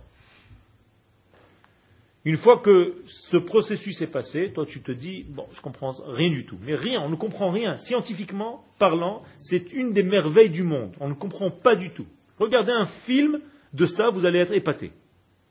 Une 2.24 2.38
fois 2.38 2.58
que 2.58 3.02
ce 3.06 3.36
processus 3.36 4.00
est 4.00 4.06
passé, 4.06 4.50
toi 4.52 4.64
tu 4.64 4.80
te 4.80 4.92
dis, 4.92 5.24
bon, 5.28 5.46
je 5.52 5.60
comprends 5.60 5.92
rien 6.06 6.30
du 6.30 6.46
tout. 6.46 6.58
Mais 6.62 6.74
rien, 6.74 7.00
on 7.02 7.10
ne 7.10 7.16
comprend 7.16 7.50
rien. 7.50 7.76
Scientifiquement 7.76 8.64
parlant, 8.78 9.22
c'est 9.38 9.72
une 9.72 9.92
des 9.92 10.02
merveilles 10.02 10.50
du 10.50 10.62
monde. 10.62 10.94
On 11.00 11.08
ne 11.08 11.14
comprend 11.14 11.50
pas 11.50 11.76
du 11.76 11.90
tout. 11.90 12.06
Regardez 12.38 12.72
un 12.72 12.86
film 12.86 13.40
de 13.74 13.86
ça, 13.86 14.08
vous 14.08 14.24
allez 14.24 14.38
être 14.38 14.52
épaté 14.52 14.92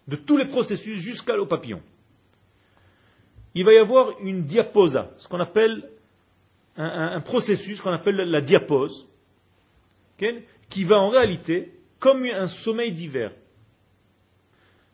de 0.08 0.16
tous 0.16 0.38
les 0.38 0.48
processus 0.48 1.00
jusqu'à 1.00 1.36
l'eau 1.36 1.46
papillon. 1.46 1.82
Il 3.56 3.66
va 3.66 3.74
y 3.74 3.78
avoir 3.78 4.20
une 4.22 4.44
diaposa, 4.44 5.12
ce 5.18 5.28
qu'on 5.28 5.40
appelle 5.40 5.90
un, 6.76 7.22
processus 7.22 7.82
qu'on 7.82 7.92
appelle 7.92 8.16
la 8.16 8.42
diapose, 8.42 9.08
qui 10.70 10.84
va 10.84 10.98
en 10.98 11.10
réalité 11.10 11.72
comme 12.00 12.26
un 12.26 12.48
sommeil 12.48 12.92
d'hiver. 12.92 13.32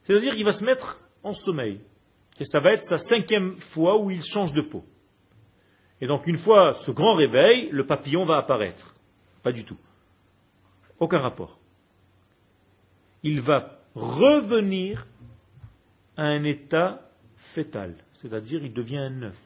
C'est-à-dire 0.03 0.35
qu'il 0.35 0.43
va 0.43 0.51
se 0.51 0.63
mettre 0.63 0.99
en 1.23 1.33
sommeil. 1.33 1.79
Et 2.39 2.45
ça 2.45 2.59
va 2.59 2.71
être 2.71 2.83
sa 2.83 2.97
cinquième 2.97 3.57
fois 3.57 3.99
où 3.99 4.11
il 4.11 4.23
change 4.23 4.53
de 4.53 4.61
peau. 4.61 4.85
Et 6.01 6.07
donc 6.07 6.27
une 6.27 6.37
fois 6.37 6.73
ce 6.73 6.91
grand 6.91 7.15
réveil, 7.15 7.69
le 7.71 7.85
papillon 7.85 8.25
va 8.25 8.37
apparaître. 8.37 8.95
Pas 9.43 9.51
du 9.51 9.65
tout. 9.65 9.77
Aucun 10.99 11.19
rapport. 11.19 11.59
Il 13.23 13.41
va 13.41 13.79
revenir 13.95 15.07
à 16.15 16.23
un 16.23 16.43
état 16.43 17.09
fœtal, 17.35 17.95
c'est-à-dire 18.21 18.63
il 18.63 18.73
devient 18.73 18.97
un 18.97 19.23
œuf. 19.23 19.39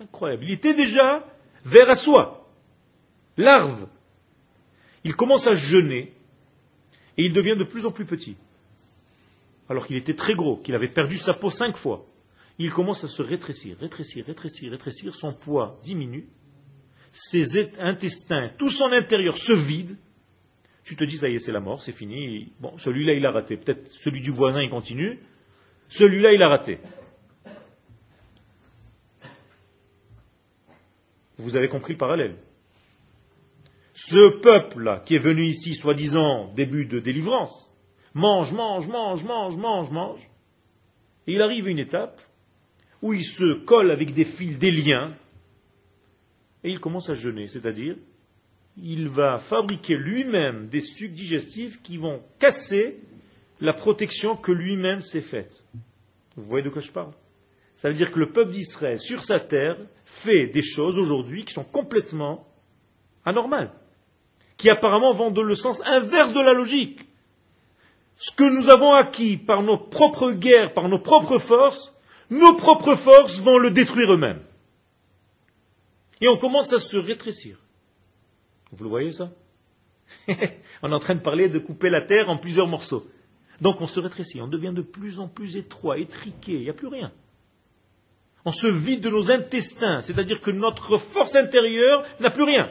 Incroyable. 0.00 0.44
Il 0.44 0.52
était 0.52 0.74
déjà 0.74 1.26
vers 1.64 1.90
à 1.90 1.94
soi, 1.94 2.48
larve. 3.36 3.86
Il 5.04 5.16
commence 5.16 5.46
à 5.46 5.54
jeûner 5.54 6.12
et 7.16 7.24
il 7.24 7.32
devient 7.32 7.56
de 7.56 7.64
plus 7.64 7.86
en 7.86 7.90
plus 7.90 8.04
petit. 8.04 8.36
Alors 9.72 9.86
qu'il 9.86 9.96
était 9.96 10.12
très 10.12 10.34
gros, 10.34 10.58
qu'il 10.58 10.74
avait 10.74 10.86
perdu 10.86 11.16
sa 11.16 11.32
peau 11.32 11.50
cinq 11.50 11.78
fois. 11.78 12.04
Il 12.58 12.70
commence 12.70 13.04
à 13.04 13.08
se 13.08 13.22
rétrécir, 13.22 13.78
rétrécir, 13.80 14.26
rétrécir, 14.26 14.70
rétrécir, 14.70 15.14
son 15.14 15.32
poids 15.32 15.80
diminue, 15.82 16.28
ses 17.10 17.58
intestins, 17.80 18.50
tout 18.58 18.68
son 18.68 18.92
intérieur 18.92 19.38
se 19.38 19.54
vide, 19.54 19.96
tu 20.84 20.94
te 20.94 21.04
dis, 21.04 21.16
ça 21.16 21.30
y 21.30 21.36
est, 21.36 21.38
c'est 21.38 21.52
la 21.52 21.60
mort, 21.60 21.80
c'est 21.80 21.92
fini. 21.92 22.52
Bon, 22.60 22.76
celui-là, 22.76 23.14
il 23.14 23.24
a 23.24 23.30
raté. 23.30 23.56
Peut-être 23.56 23.90
celui 23.90 24.20
du 24.20 24.30
voisin, 24.30 24.60
il 24.60 24.68
continue. 24.68 25.18
Celui-là, 25.88 26.34
il 26.34 26.42
a 26.42 26.48
raté. 26.48 26.78
Vous 31.38 31.56
avez 31.56 31.68
compris 31.68 31.94
le 31.94 31.98
parallèle. 31.98 32.36
Ce 33.94 34.36
peuple-là, 34.38 35.02
qui 35.06 35.14
est 35.14 35.18
venu 35.18 35.46
ici, 35.46 35.74
soi-disant, 35.74 36.52
début 36.52 36.84
de 36.84 37.00
délivrance, 37.00 37.71
mange, 38.14 38.52
mange, 38.52 38.88
mange, 38.88 39.24
mange, 39.24 39.56
mange, 39.56 39.90
mange. 39.90 40.30
Et 41.26 41.34
il 41.34 41.42
arrive 41.42 41.66
à 41.66 41.70
une 41.70 41.78
étape 41.78 42.20
où 43.00 43.12
il 43.12 43.24
se 43.24 43.54
colle 43.54 43.90
avec 43.90 44.12
des 44.14 44.24
fils, 44.24 44.58
des 44.58 44.70
liens, 44.70 45.14
et 46.64 46.70
il 46.70 46.80
commence 46.80 47.10
à 47.10 47.14
jeûner, 47.14 47.48
c'est-à-dire 47.48 47.96
il 48.76 49.08
va 49.08 49.38
fabriquer 49.38 49.96
lui-même 49.96 50.68
des 50.68 50.80
sucs 50.80 51.12
digestifs 51.12 51.82
qui 51.82 51.98
vont 51.98 52.22
casser 52.38 53.00
la 53.60 53.74
protection 53.74 54.34
que 54.34 54.52
lui-même 54.52 55.00
s'est 55.00 55.20
faite. 55.20 55.62
Vous 56.36 56.44
voyez 56.44 56.64
de 56.64 56.70
quoi 56.70 56.80
je 56.80 56.90
parle? 56.90 57.12
Ça 57.76 57.88
veut 57.88 57.94
dire 57.94 58.12
que 58.12 58.18
le 58.18 58.30
peuple 58.30 58.52
d'Israël, 58.52 59.00
sur 59.00 59.22
sa 59.22 59.40
terre, 59.40 59.76
fait 60.04 60.46
des 60.46 60.62
choses 60.62 60.98
aujourd'hui 60.98 61.44
qui 61.44 61.52
sont 61.52 61.64
complètement 61.64 62.46
anormales, 63.24 63.72
qui 64.56 64.70
apparemment 64.70 65.12
vont 65.12 65.30
dans 65.30 65.42
le 65.42 65.54
sens 65.54 65.82
inverse 65.84 66.32
de 66.32 66.40
la 66.40 66.54
logique. 66.54 67.00
Ce 68.22 68.30
que 68.30 68.44
nous 68.44 68.68
avons 68.68 68.92
acquis 68.92 69.36
par 69.36 69.64
nos 69.64 69.76
propres 69.76 70.30
guerres, 70.30 70.74
par 70.74 70.88
nos 70.88 71.00
propres 71.00 71.40
forces, 71.40 71.92
nos 72.30 72.54
propres 72.54 72.94
forces 72.94 73.40
vont 73.40 73.58
le 73.58 73.72
détruire 73.72 74.12
eux-mêmes. 74.12 74.40
Et 76.20 76.28
on 76.28 76.36
commence 76.36 76.72
à 76.72 76.78
se 76.78 76.96
rétrécir. 76.96 77.56
Vous 78.70 78.84
le 78.84 78.90
voyez 78.90 79.10
ça? 79.12 79.32
On 80.28 80.92
est 80.92 80.94
en 80.94 81.00
train 81.00 81.16
de 81.16 81.20
parler 81.20 81.48
de 81.48 81.58
couper 81.58 81.90
la 81.90 82.00
terre 82.00 82.30
en 82.30 82.36
plusieurs 82.36 82.68
morceaux. 82.68 83.10
Donc 83.60 83.80
on 83.80 83.88
se 83.88 83.98
rétrécit, 83.98 84.40
on 84.40 84.46
devient 84.46 84.72
de 84.72 84.82
plus 84.82 85.18
en 85.18 85.26
plus 85.26 85.56
étroit, 85.56 85.98
étriqué, 85.98 86.52
il 86.52 86.60
n'y 86.62 86.70
a 86.70 86.74
plus 86.74 86.86
rien. 86.86 87.12
On 88.44 88.52
se 88.52 88.68
vide 88.68 89.00
de 89.00 89.10
nos 89.10 89.32
intestins, 89.32 89.98
c'est-à-dire 89.98 90.40
que 90.40 90.52
notre 90.52 90.96
force 90.96 91.34
intérieure 91.34 92.04
n'a 92.20 92.30
plus 92.30 92.44
rien. 92.44 92.70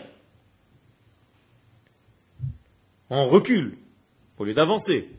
On 3.09 3.25
recule 3.25 3.77
au 4.37 4.45
lieu 4.45 4.53
d'avancer. 4.53 5.09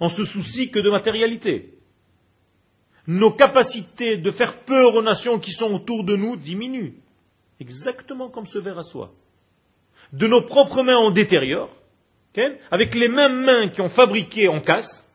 On 0.00 0.08
se 0.08 0.24
soucie 0.24 0.70
que 0.70 0.78
de 0.78 0.90
matérialité. 0.90 1.78
Nos 3.06 3.30
capacités 3.30 4.18
de 4.18 4.30
faire 4.30 4.58
peur 4.60 4.94
aux 4.94 5.02
nations 5.02 5.38
qui 5.38 5.52
sont 5.52 5.72
autour 5.72 6.04
de 6.04 6.16
nous 6.16 6.36
diminuent. 6.36 6.94
Exactement 7.60 8.28
comme 8.28 8.46
ce 8.46 8.58
verre 8.58 8.78
à 8.78 8.82
soie. 8.82 9.14
De 10.12 10.26
nos 10.26 10.42
propres 10.42 10.82
mains, 10.82 10.98
on 10.98 11.10
détériore. 11.10 11.70
Avec 12.70 12.94
les 12.94 13.08
mêmes 13.08 13.44
mains 13.44 13.68
qui 13.68 13.80
ont 13.80 13.88
fabriqué, 13.88 14.48
on 14.48 14.60
casse. 14.60 15.08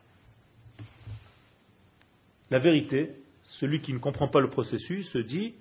La 2.50 2.60
vérité, 2.60 3.12
celui 3.48 3.82
qui 3.82 3.94
ne 3.94 4.00
comprend 4.00 4.28
pas 4.28 4.40
le 4.40 4.50
processus 4.50 5.10
se 5.10 5.20
dit, 5.20 5.54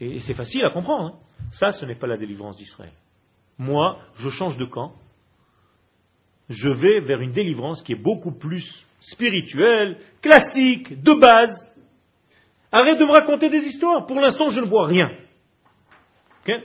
et 0.00 0.20
c'est 0.20 0.34
facile 0.34 0.64
à 0.64 0.70
comprendre, 0.70 1.06
hein, 1.06 1.18
ça 1.50 1.72
ce 1.72 1.86
n'est 1.86 1.94
pas 1.94 2.06
la 2.06 2.16
délivrance 2.16 2.56
d'Israël. 2.56 2.92
Moi, 3.58 3.98
je 4.16 4.28
change 4.28 4.58
de 4.58 4.66
camp, 4.66 4.94
je 6.48 6.68
vais 6.68 7.00
vers 7.00 7.20
une 7.20 7.32
délivrance 7.32 7.82
qui 7.82 7.92
est 7.92 8.02
beaucoup 8.02 8.32
plus 8.32 8.86
spirituelle, 9.00 9.98
classique, 10.22 11.02
de 11.02 11.12
base. 11.12 11.74
Arrête 12.72 12.98
de 12.98 13.04
me 13.04 13.10
raconter 13.10 13.48
des 13.48 13.64
histoires. 13.64 14.06
Pour 14.06 14.20
l'instant, 14.20 14.48
je 14.48 14.60
ne 14.60 14.66
vois 14.66 14.86
rien. 14.86 15.10
Okay? 16.42 16.62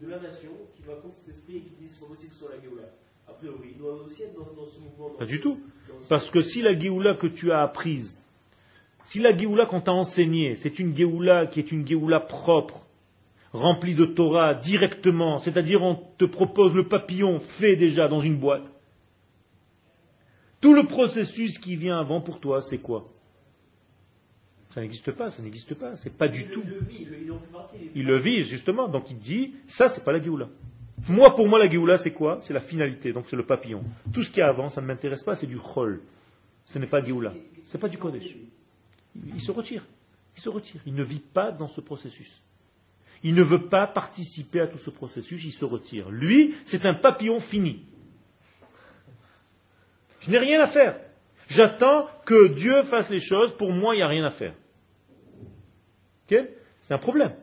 De 0.00 0.06
la 0.06 0.20
nation 0.20 0.50
qui 0.76 0.82
va 0.82 0.94
contre 0.94 1.16
cet 1.16 1.28
esprit 1.28 1.56
et 1.56 1.60
qui 1.60 1.74
dit 1.74 1.88
c'est 1.88 1.98
pas 2.00 2.06
possible 2.06 2.28
que 2.28 2.34
ce 2.34 2.44
soit 2.44 2.54
la 2.54 2.62
Géoula 2.62 2.84
A 3.28 3.32
priori, 3.32 3.68
il 3.72 3.78
doit 3.78 3.94
aussi 3.94 4.22
être 4.22 4.34
dans, 4.34 4.60
dans 4.60 4.66
ce 4.66 4.80
mouvement. 4.80 5.10
Dans 5.10 5.18
pas 5.18 5.26
du 5.26 5.40
tout. 5.40 5.60
Parce 6.08 6.30
que 6.30 6.40
si 6.40 6.62
la 6.62 6.78
Géoula 6.78 7.14
que 7.14 7.26
tu 7.26 7.52
as 7.52 7.60
apprise, 7.60 8.18
si 9.04 9.18
la 9.20 9.36
Géoula 9.36 9.66
qu'on 9.66 9.80
t'a 9.80 9.92
enseignée, 9.92 10.56
c'est 10.56 10.78
une 10.78 10.96
Géoula 10.96 11.46
qui 11.46 11.60
est 11.60 11.72
une 11.72 11.86
Géoula 11.86 12.20
propre, 12.20 12.86
remplie 13.52 13.94
de 13.94 14.04
Torah 14.04 14.54
directement, 14.54 15.38
c'est-à-dire 15.38 15.82
on 15.82 15.94
te 15.94 16.24
propose 16.24 16.74
le 16.74 16.86
papillon 16.86 17.40
fait 17.40 17.76
déjà 17.76 18.08
dans 18.08 18.20
une 18.20 18.36
boîte, 18.36 18.72
tout 20.60 20.74
le 20.74 20.84
processus 20.86 21.58
qui 21.58 21.76
vient 21.76 21.98
avant 21.98 22.20
pour 22.20 22.40
toi, 22.40 22.60
c'est 22.62 22.78
quoi? 22.78 23.08
Ça 24.74 24.82
n'existe 24.82 25.12
pas, 25.12 25.30
ça 25.30 25.42
n'existe 25.42 25.74
pas, 25.74 25.96
c'est 25.96 26.16
pas 26.16 26.28
du 26.28 26.48
tout. 26.48 26.62
Il 27.94 28.04
le 28.04 28.18
vit, 28.18 28.42
justement, 28.42 28.88
donc 28.88 29.10
il 29.10 29.18
dit, 29.18 29.54
ça 29.66 29.88
c'est 29.88 30.04
pas 30.04 30.12
la 30.12 30.22
Géoula. 30.22 30.48
Moi, 31.08 31.34
pour 31.36 31.48
moi, 31.48 31.58
la 31.58 31.70
Géoula, 31.70 31.96
c'est 31.96 32.12
quoi? 32.12 32.38
C'est 32.40 32.52
la 32.52 32.60
finalité, 32.60 33.12
donc 33.12 33.26
c'est 33.28 33.36
le 33.36 33.46
papillon. 33.46 33.84
Tout 34.12 34.22
ce 34.22 34.30
qui 34.30 34.40
est 34.40 34.42
avant, 34.42 34.68
ça 34.68 34.80
ne 34.80 34.86
m'intéresse 34.86 35.22
pas, 35.22 35.36
c'est 35.36 35.46
du 35.46 35.58
chol. 35.58 36.00
Ce 36.64 36.78
n'est 36.78 36.86
pas 36.86 37.00
Géoula. 37.00 37.32
Ce 37.64 37.76
n'est 37.76 37.80
pas 37.80 37.88
du 37.88 37.98
Kodesh. 37.98 38.34
Il 39.14 39.40
se 39.40 39.52
retire. 39.52 39.84
Il 40.36 40.40
se 40.40 40.48
retire. 40.48 40.80
Il 40.86 40.94
ne 40.94 41.02
vit 41.04 41.20
pas 41.20 41.52
dans 41.52 41.68
ce 41.68 41.80
processus. 41.80 42.42
Il 43.22 43.34
ne 43.34 43.42
veut 43.42 43.66
pas 43.68 43.86
participer 43.86 44.60
à 44.60 44.66
tout 44.66 44.78
ce 44.78 44.90
processus, 44.90 45.44
il 45.44 45.50
se 45.50 45.64
retire. 45.64 46.10
Lui, 46.10 46.54
c'est 46.64 46.86
un 46.86 46.94
papillon 46.94 47.40
fini. 47.40 47.84
Je 50.20 50.30
n'ai 50.30 50.38
rien 50.38 50.60
à 50.60 50.66
faire. 50.66 50.98
J'attends 51.48 52.08
que 52.24 52.48
Dieu 52.48 52.82
fasse 52.82 53.10
les 53.10 53.20
choses, 53.20 53.56
pour 53.56 53.72
moi, 53.72 53.94
il 53.94 53.98
n'y 53.98 54.02
a 54.02 54.08
rien 54.08 54.24
à 54.24 54.30
faire. 54.30 54.54
C'est 56.28 56.94
un 56.94 56.98
problème. 56.98 57.34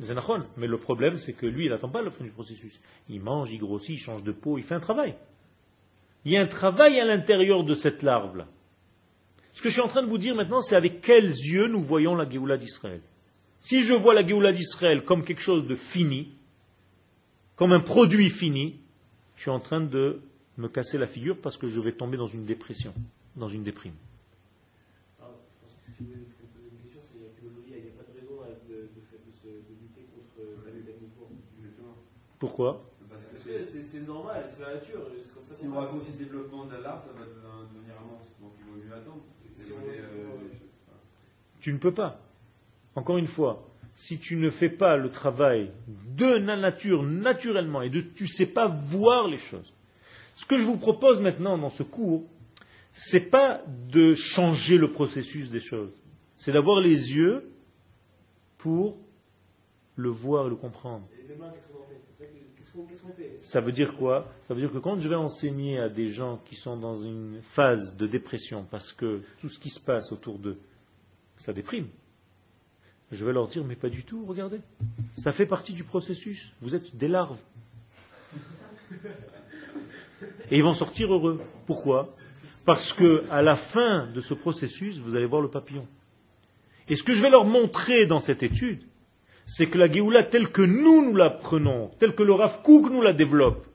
Quel 0.00 0.18
Mais 0.56 0.66
le 0.66 0.78
problème, 0.78 1.16
c'est 1.16 1.34
que 1.34 1.46
lui, 1.46 1.66
il 1.66 1.70
n'attend 1.70 1.88
pas 1.88 2.02
le 2.02 2.10
fin 2.10 2.24
du 2.24 2.30
processus. 2.30 2.80
Il 3.08 3.20
mange, 3.20 3.52
il 3.52 3.58
grossit, 3.58 3.96
il 3.96 3.98
change 3.98 4.22
de 4.22 4.32
peau, 4.32 4.56
il 4.56 4.64
fait 4.64 4.74
un 4.74 4.80
travail. 4.80 5.14
Il 6.24 6.32
y 6.32 6.36
a 6.36 6.40
un 6.40 6.46
travail 6.46 6.98
à 7.00 7.04
l'intérieur 7.04 7.64
de 7.64 7.74
cette 7.74 8.02
larve-là. 8.02 8.46
Ce 9.52 9.62
que 9.62 9.68
je 9.68 9.74
suis 9.74 9.82
en 9.82 9.88
train 9.88 10.02
de 10.02 10.08
vous 10.08 10.18
dire 10.18 10.34
maintenant, 10.34 10.62
c'est 10.62 10.76
avec 10.76 11.00
quels 11.00 11.26
yeux 11.26 11.66
nous 11.66 11.82
voyons 11.82 12.14
la 12.14 12.28
Géoula 12.28 12.56
d'Israël. 12.56 13.00
Si 13.60 13.82
je 13.82 13.92
vois 13.92 14.14
la 14.14 14.26
Géoula 14.26 14.52
d'Israël 14.52 15.04
comme 15.04 15.24
quelque 15.24 15.42
chose 15.42 15.66
de 15.66 15.74
fini, 15.74 16.32
comme 17.56 17.72
un 17.72 17.80
produit 17.80 18.30
fini, 18.30 18.80
je 19.36 19.42
suis 19.42 19.50
en 19.50 19.60
train 19.60 19.80
de 19.80 20.22
me 20.56 20.68
casser 20.68 20.98
la 20.98 21.06
figure 21.06 21.38
parce 21.38 21.56
que 21.56 21.68
je 21.68 21.80
vais 21.80 21.92
tomber 21.92 22.16
dans 22.16 22.26
une 22.26 22.44
dépression, 22.44 22.94
dans 23.36 23.48
une 23.48 23.64
déprime. 23.64 23.94
Pourquoi 32.40 32.90
Parce 33.10 33.24
que 33.26 33.62
c'est 33.62 34.06
normal, 34.06 34.42
c'est 34.46 34.62
la 34.62 34.74
nature. 34.74 35.04
Comme 35.34 35.44
ça 35.44 35.54
si 35.54 35.66
on 35.66 35.96
aussi 35.96 36.12
le 36.18 36.24
développement 36.24 36.64
de 36.64 36.76
l'art, 36.82 37.02
ça 37.02 37.10
va 37.12 37.26
devenir 37.26 37.94
un 38.00 38.10
monstre. 38.10 38.32
Donc 38.40 38.52
il 38.58 38.64
vaut 38.64 38.82
mieux 38.82 38.94
attendre. 38.94 39.22
Euh, 39.60 40.38
tu 41.60 41.72
ne 41.74 41.78
peux 41.78 41.92
pas. 41.92 42.18
Encore 42.94 43.18
une 43.18 43.26
fois, 43.26 43.68
si 43.94 44.18
tu 44.18 44.36
ne 44.36 44.48
fais 44.48 44.70
pas 44.70 44.96
le 44.96 45.10
travail 45.10 45.70
de 46.16 46.24
la 46.24 46.56
nature 46.56 47.02
naturellement 47.02 47.82
et 47.82 47.90
de 47.90 48.00
tu 48.00 48.24
ne 48.24 48.28
sais 48.28 48.46
pas 48.46 48.68
voir 48.68 49.28
les 49.28 49.36
choses. 49.36 49.74
Ce 50.34 50.46
que 50.46 50.58
je 50.58 50.64
vous 50.64 50.78
propose 50.78 51.20
maintenant 51.20 51.58
dans 51.58 51.68
ce 51.68 51.82
cours, 51.82 52.24
c'est 52.94 53.28
pas 53.28 53.62
de 53.66 54.14
changer 54.14 54.78
le 54.78 54.90
processus 54.90 55.50
des 55.50 55.60
choses. 55.60 56.00
C'est 56.38 56.52
d'avoir 56.52 56.80
les 56.80 57.14
yeux 57.14 57.52
pour 58.56 58.96
le 59.96 60.08
voir 60.08 60.46
et 60.46 60.48
le 60.48 60.56
comprendre. 60.56 61.06
Ça 63.40 63.60
veut 63.60 63.72
dire 63.72 63.96
quoi? 63.96 64.32
Ça 64.46 64.54
veut 64.54 64.60
dire 64.60 64.72
que 64.72 64.78
quand 64.78 64.98
je 64.98 65.08
vais 65.08 65.16
enseigner 65.16 65.78
à 65.78 65.88
des 65.88 66.08
gens 66.08 66.40
qui 66.44 66.56
sont 66.56 66.76
dans 66.76 66.94
une 66.94 67.40
phase 67.42 67.96
de 67.96 68.06
dépression 68.06 68.66
parce 68.70 68.92
que 68.92 69.22
tout 69.40 69.48
ce 69.48 69.58
qui 69.58 69.70
se 69.70 69.80
passe 69.80 70.12
autour 70.12 70.38
d'eux, 70.38 70.58
ça 71.36 71.52
déprime, 71.52 71.88
je 73.10 73.24
vais 73.24 73.32
leur 73.32 73.48
dire, 73.48 73.64
mais 73.64 73.74
pas 73.74 73.88
du 73.88 74.04
tout, 74.04 74.24
regardez. 74.24 74.60
Ça 75.16 75.32
fait 75.32 75.46
partie 75.46 75.72
du 75.72 75.82
processus. 75.82 76.52
Vous 76.60 76.74
êtes 76.74 76.96
des 76.96 77.08
larves. 77.08 77.38
Et 80.50 80.58
ils 80.58 80.62
vont 80.62 80.74
sortir 80.74 81.12
heureux. 81.12 81.40
Pourquoi? 81.66 82.14
Parce 82.64 82.92
que 82.92 83.24
à 83.30 83.42
la 83.42 83.56
fin 83.56 84.06
de 84.06 84.20
ce 84.20 84.34
processus, 84.34 84.98
vous 84.98 85.16
allez 85.16 85.26
voir 85.26 85.42
le 85.42 85.48
papillon. 85.48 85.86
Et 86.88 86.94
ce 86.94 87.02
que 87.02 87.14
je 87.14 87.22
vais 87.22 87.30
leur 87.30 87.44
montrer 87.44 88.06
dans 88.06 88.20
cette 88.20 88.42
étude, 88.42 88.82
c'est 89.46 89.68
que 89.68 89.78
la 89.78 89.90
Géoula 89.90 90.22
telle 90.22 90.50
que 90.50 90.62
nous 90.62 91.04
nous 91.04 91.16
la 91.16 91.30
prenons, 91.30 91.90
telle 91.98 92.14
que 92.14 92.22
le 92.22 92.32
Rav 92.32 92.62
Kouk 92.62 92.90
nous 92.90 93.02
la 93.02 93.12
développe, 93.12 93.66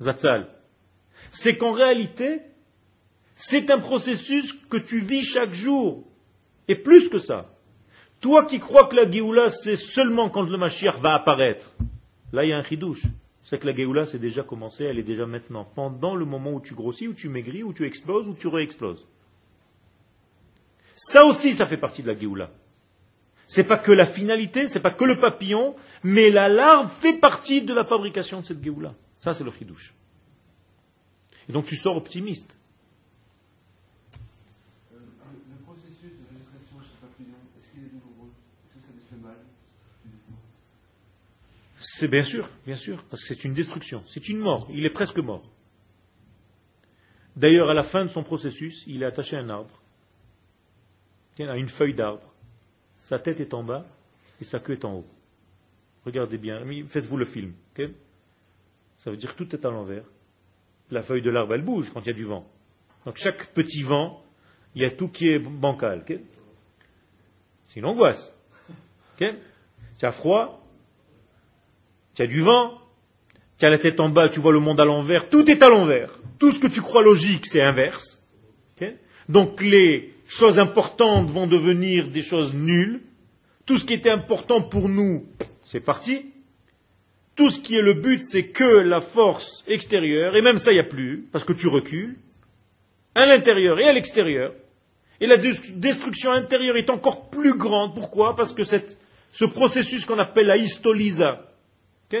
Zatzal, 0.00 0.48
c'est 1.30 1.56
qu'en 1.56 1.72
réalité, 1.72 2.40
c'est 3.34 3.70
un 3.70 3.78
processus 3.78 4.52
que 4.52 4.76
tu 4.76 4.98
vis 4.98 5.22
chaque 5.22 5.52
jour. 5.52 6.04
Et 6.68 6.74
plus 6.74 7.08
que 7.08 7.18
ça. 7.18 7.56
Toi 8.20 8.44
qui 8.44 8.60
crois 8.60 8.86
que 8.86 8.96
la 8.96 9.10
Géoula, 9.10 9.50
c'est 9.50 9.76
seulement 9.76 10.28
quand 10.28 10.42
le 10.42 10.58
Mashiach 10.58 10.98
va 11.00 11.14
apparaître, 11.14 11.72
là 12.32 12.44
il 12.44 12.50
y 12.50 12.52
a 12.52 12.58
un 12.58 12.62
chidouche. 12.62 13.06
C'est 13.42 13.58
que 13.58 13.66
la 13.66 13.74
Géoula, 13.74 14.04
c'est 14.04 14.18
déjà 14.18 14.42
commencé, 14.42 14.84
elle 14.84 14.98
est 14.98 15.02
déjà 15.02 15.26
maintenant. 15.26 15.64
Pendant 15.64 16.14
le 16.14 16.26
moment 16.26 16.52
où 16.52 16.60
tu 16.60 16.74
grossis, 16.74 17.08
où 17.08 17.14
tu 17.14 17.28
maigris, 17.28 17.62
où 17.62 17.72
tu 17.72 17.86
exploses, 17.86 18.28
où 18.28 18.34
tu 18.34 18.46
réexploses. 18.48 19.08
Ça 20.94 21.24
aussi, 21.24 21.52
ça 21.52 21.64
fait 21.64 21.78
partie 21.78 22.02
de 22.02 22.08
la 22.08 22.18
Géoula. 22.18 22.50
C'est 23.50 23.64
pas 23.64 23.78
que 23.78 23.90
la 23.90 24.06
finalité, 24.06 24.68
c'est 24.68 24.78
pas 24.78 24.92
que 24.92 25.02
le 25.02 25.18
papillon, 25.18 25.74
mais 26.04 26.30
la 26.30 26.46
larve 26.46 26.88
fait 26.88 27.18
partie 27.18 27.62
de 27.62 27.74
la 27.74 27.84
fabrication 27.84 28.42
de 28.42 28.46
cette 28.46 28.62
Géoula. 28.62 28.94
Ça, 29.18 29.34
c'est 29.34 29.42
le 29.42 29.50
chidouche. 29.50 29.92
Et 31.48 31.52
donc 31.52 31.64
tu 31.64 31.74
sors 31.74 31.96
optimiste. 31.96 32.56
le 34.92 35.00
processus 35.64 36.12
de 36.12 36.38
gestation 36.38 36.78
chez 36.80 36.94
le 37.02 37.08
papillon, 37.08 37.38
est-ce 37.58 37.72
qu'il 37.72 37.82
est 37.82 37.88
douloureux? 37.88 38.30
Est-ce 38.68 38.82
que 38.82 38.86
ça 38.86 38.92
lui 38.92 39.02
fait 39.10 39.20
mal 39.20 39.36
C'est 41.80 42.06
bien 42.06 42.22
sûr, 42.22 42.48
bien 42.64 42.76
sûr, 42.76 43.02
parce 43.10 43.22
que 43.22 43.34
c'est 43.34 43.42
une 43.42 43.52
destruction, 43.52 44.04
c'est 44.06 44.28
une 44.28 44.38
mort, 44.38 44.68
il 44.72 44.86
est 44.86 44.90
presque 44.90 45.18
mort. 45.18 45.42
D'ailleurs, 47.34 47.68
à 47.68 47.74
la 47.74 47.82
fin 47.82 48.04
de 48.04 48.10
son 48.10 48.22
processus, 48.22 48.84
il 48.86 49.02
est 49.02 49.06
attaché 49.06 49.34
à 49.34 49.40
un 49.40 49.48
arbre, 49.48 49.82
à 51.40 51.56
une 51.56 51.68
feuille 51.68 51.94
d'arbre. 51.94 52.30
Sa 53.00 53.18
tête 53.18 53.40
est 53.40 53.54
en 53.54 53.64
bas 53.64 53.86
et 54.42 54.44
sa 54.44 54.60
queue 54.60 54.74
est 54.74 54.84
en 54.84 54.96
haut. 54.96 55.06
Regardez 56.04 56.36
bien, 56.36 56.62
faites-vous 56.86 57.16
le 57.16 57.24
film. 57.24 57.54
Ça 58.98 59.10
veut 59.10 59.16
dire 59.16 59.34
que 59.34 59.42
tout 59.42 59.56
est 59.56 59.64
à 59.64 59.70
l'envers. 59.70 60.04
La 60.90 61.00
feuille 61.00 61.22
de 61.22 61.30
l'arbre, 61.30 61.54
elle 61.54 61.62
bouge 61.62 61.90
quand 61.92 62.02
il 62.02 62.08
y 62.08 62.10
a 62.10 62.14
du 62.14 62.24
vent. 62.24 62.46
Donc 63.06 63.16
chaque 63.16 63.54
petit 63.54 63.82
vent, 63.82 64.22
il 64.74 64.82
y 64.82 64.84
a 64.84 64.90
tout 64.90 65.08
qui 65.08 65.30
est 65.30 65.38
bancal. 65.38 66.04
C'est 67.64 67.80
une 67.80 67.86
angoisse. 67.86 68.34
tu 69.16 69.26
as 70.02 70.12
froid, 70.12 70.62
tu 72.14 72.20
as 72.20 72.26
du 72.26 72.42
vent, 72.42 72.82
tu 73.56 73.64
as 73.64 73.70
la 73.70 73.78
tête 73.78 73.98
en 73.98 74.10
bas, 74.10 74.28
tu 74.28 74.40
vois 74.40 74.52
le 74.52 74.60
monde 74.60 74.78
à 74.78 74.84
l'envers, 74.84 75.30
tout 75.30 75.50
est 75.50 75.62
à 75.62 75.70
l'envers. 75.70 76.18
Tout 76.38 76.50
ce 76.50 76.60
que 76.60 76.66
tu 76.66 76.82
crois 76.82 77.02
logique, 77.02 77.46
c'est 77.46 77.62
inverse. 77.62 78.18
Donc 79.30 79.62
les 79.62 80.12
choses 80.30 80.60
importantes 80.60 81.28
vont 81.28 81.48
devenir 81.48 82.06
des 82.06 82.22
choses 82.22 82.54
nulles. 82.54 83.00
Tout 83.66 83.78
ce 83.78 83.84
qui 83.84 83.94
était 83.94 84.10
important 84.10 84.62
pour 84.62 84.88
nous, 84.88 85.26
c'est 85.64 85.80
parti. 85.80 86.26
Tout 87.34 87.50
ce 87.50 87.58
qui 87.58 87.74
est 87.74 87.82
le 87.82 87.94
but, 87.94 88.22
c'est 88.22 88.46
que 88.46 88.64
la 88.64 89.00
force 89.00 89.64
extérieure, 89.66 90.36
et 90.36 90.42
même 90.42 90.58
ça, 90.58 90.70
il 90.70 90.74
n'y 90.74 90.80
a 90.80 90.84
plus, 90.84 91.28
parce 91.32 91.44
que 91.44 91.52
tu 91.52 91.66
recules, 91.66 92.16
à 93.14 93.26
l'intérieur 93.26 93.80
et 93.80 93.88
à 93.88 93.92
l'extérieur. 93.92 94.52
Et 95.20 95.26
la 95.26 95.36
destruction 95.36 96.30
intérieure 96.30 96.76
est 96.76 96.90
encore 96.90 97.28
plus 97.28 97.54
grande. 97.54 97.94
Pourquoi? 97.94 98.36
Parce 98.36 98.52
que 98.52 98.62
ce 98.64 99.44
processus 99.44 100.04
qu'on 100.04 100.18
appelle 100.18 100.46
la 100.46 100.56
histolisa, 100.56 101.44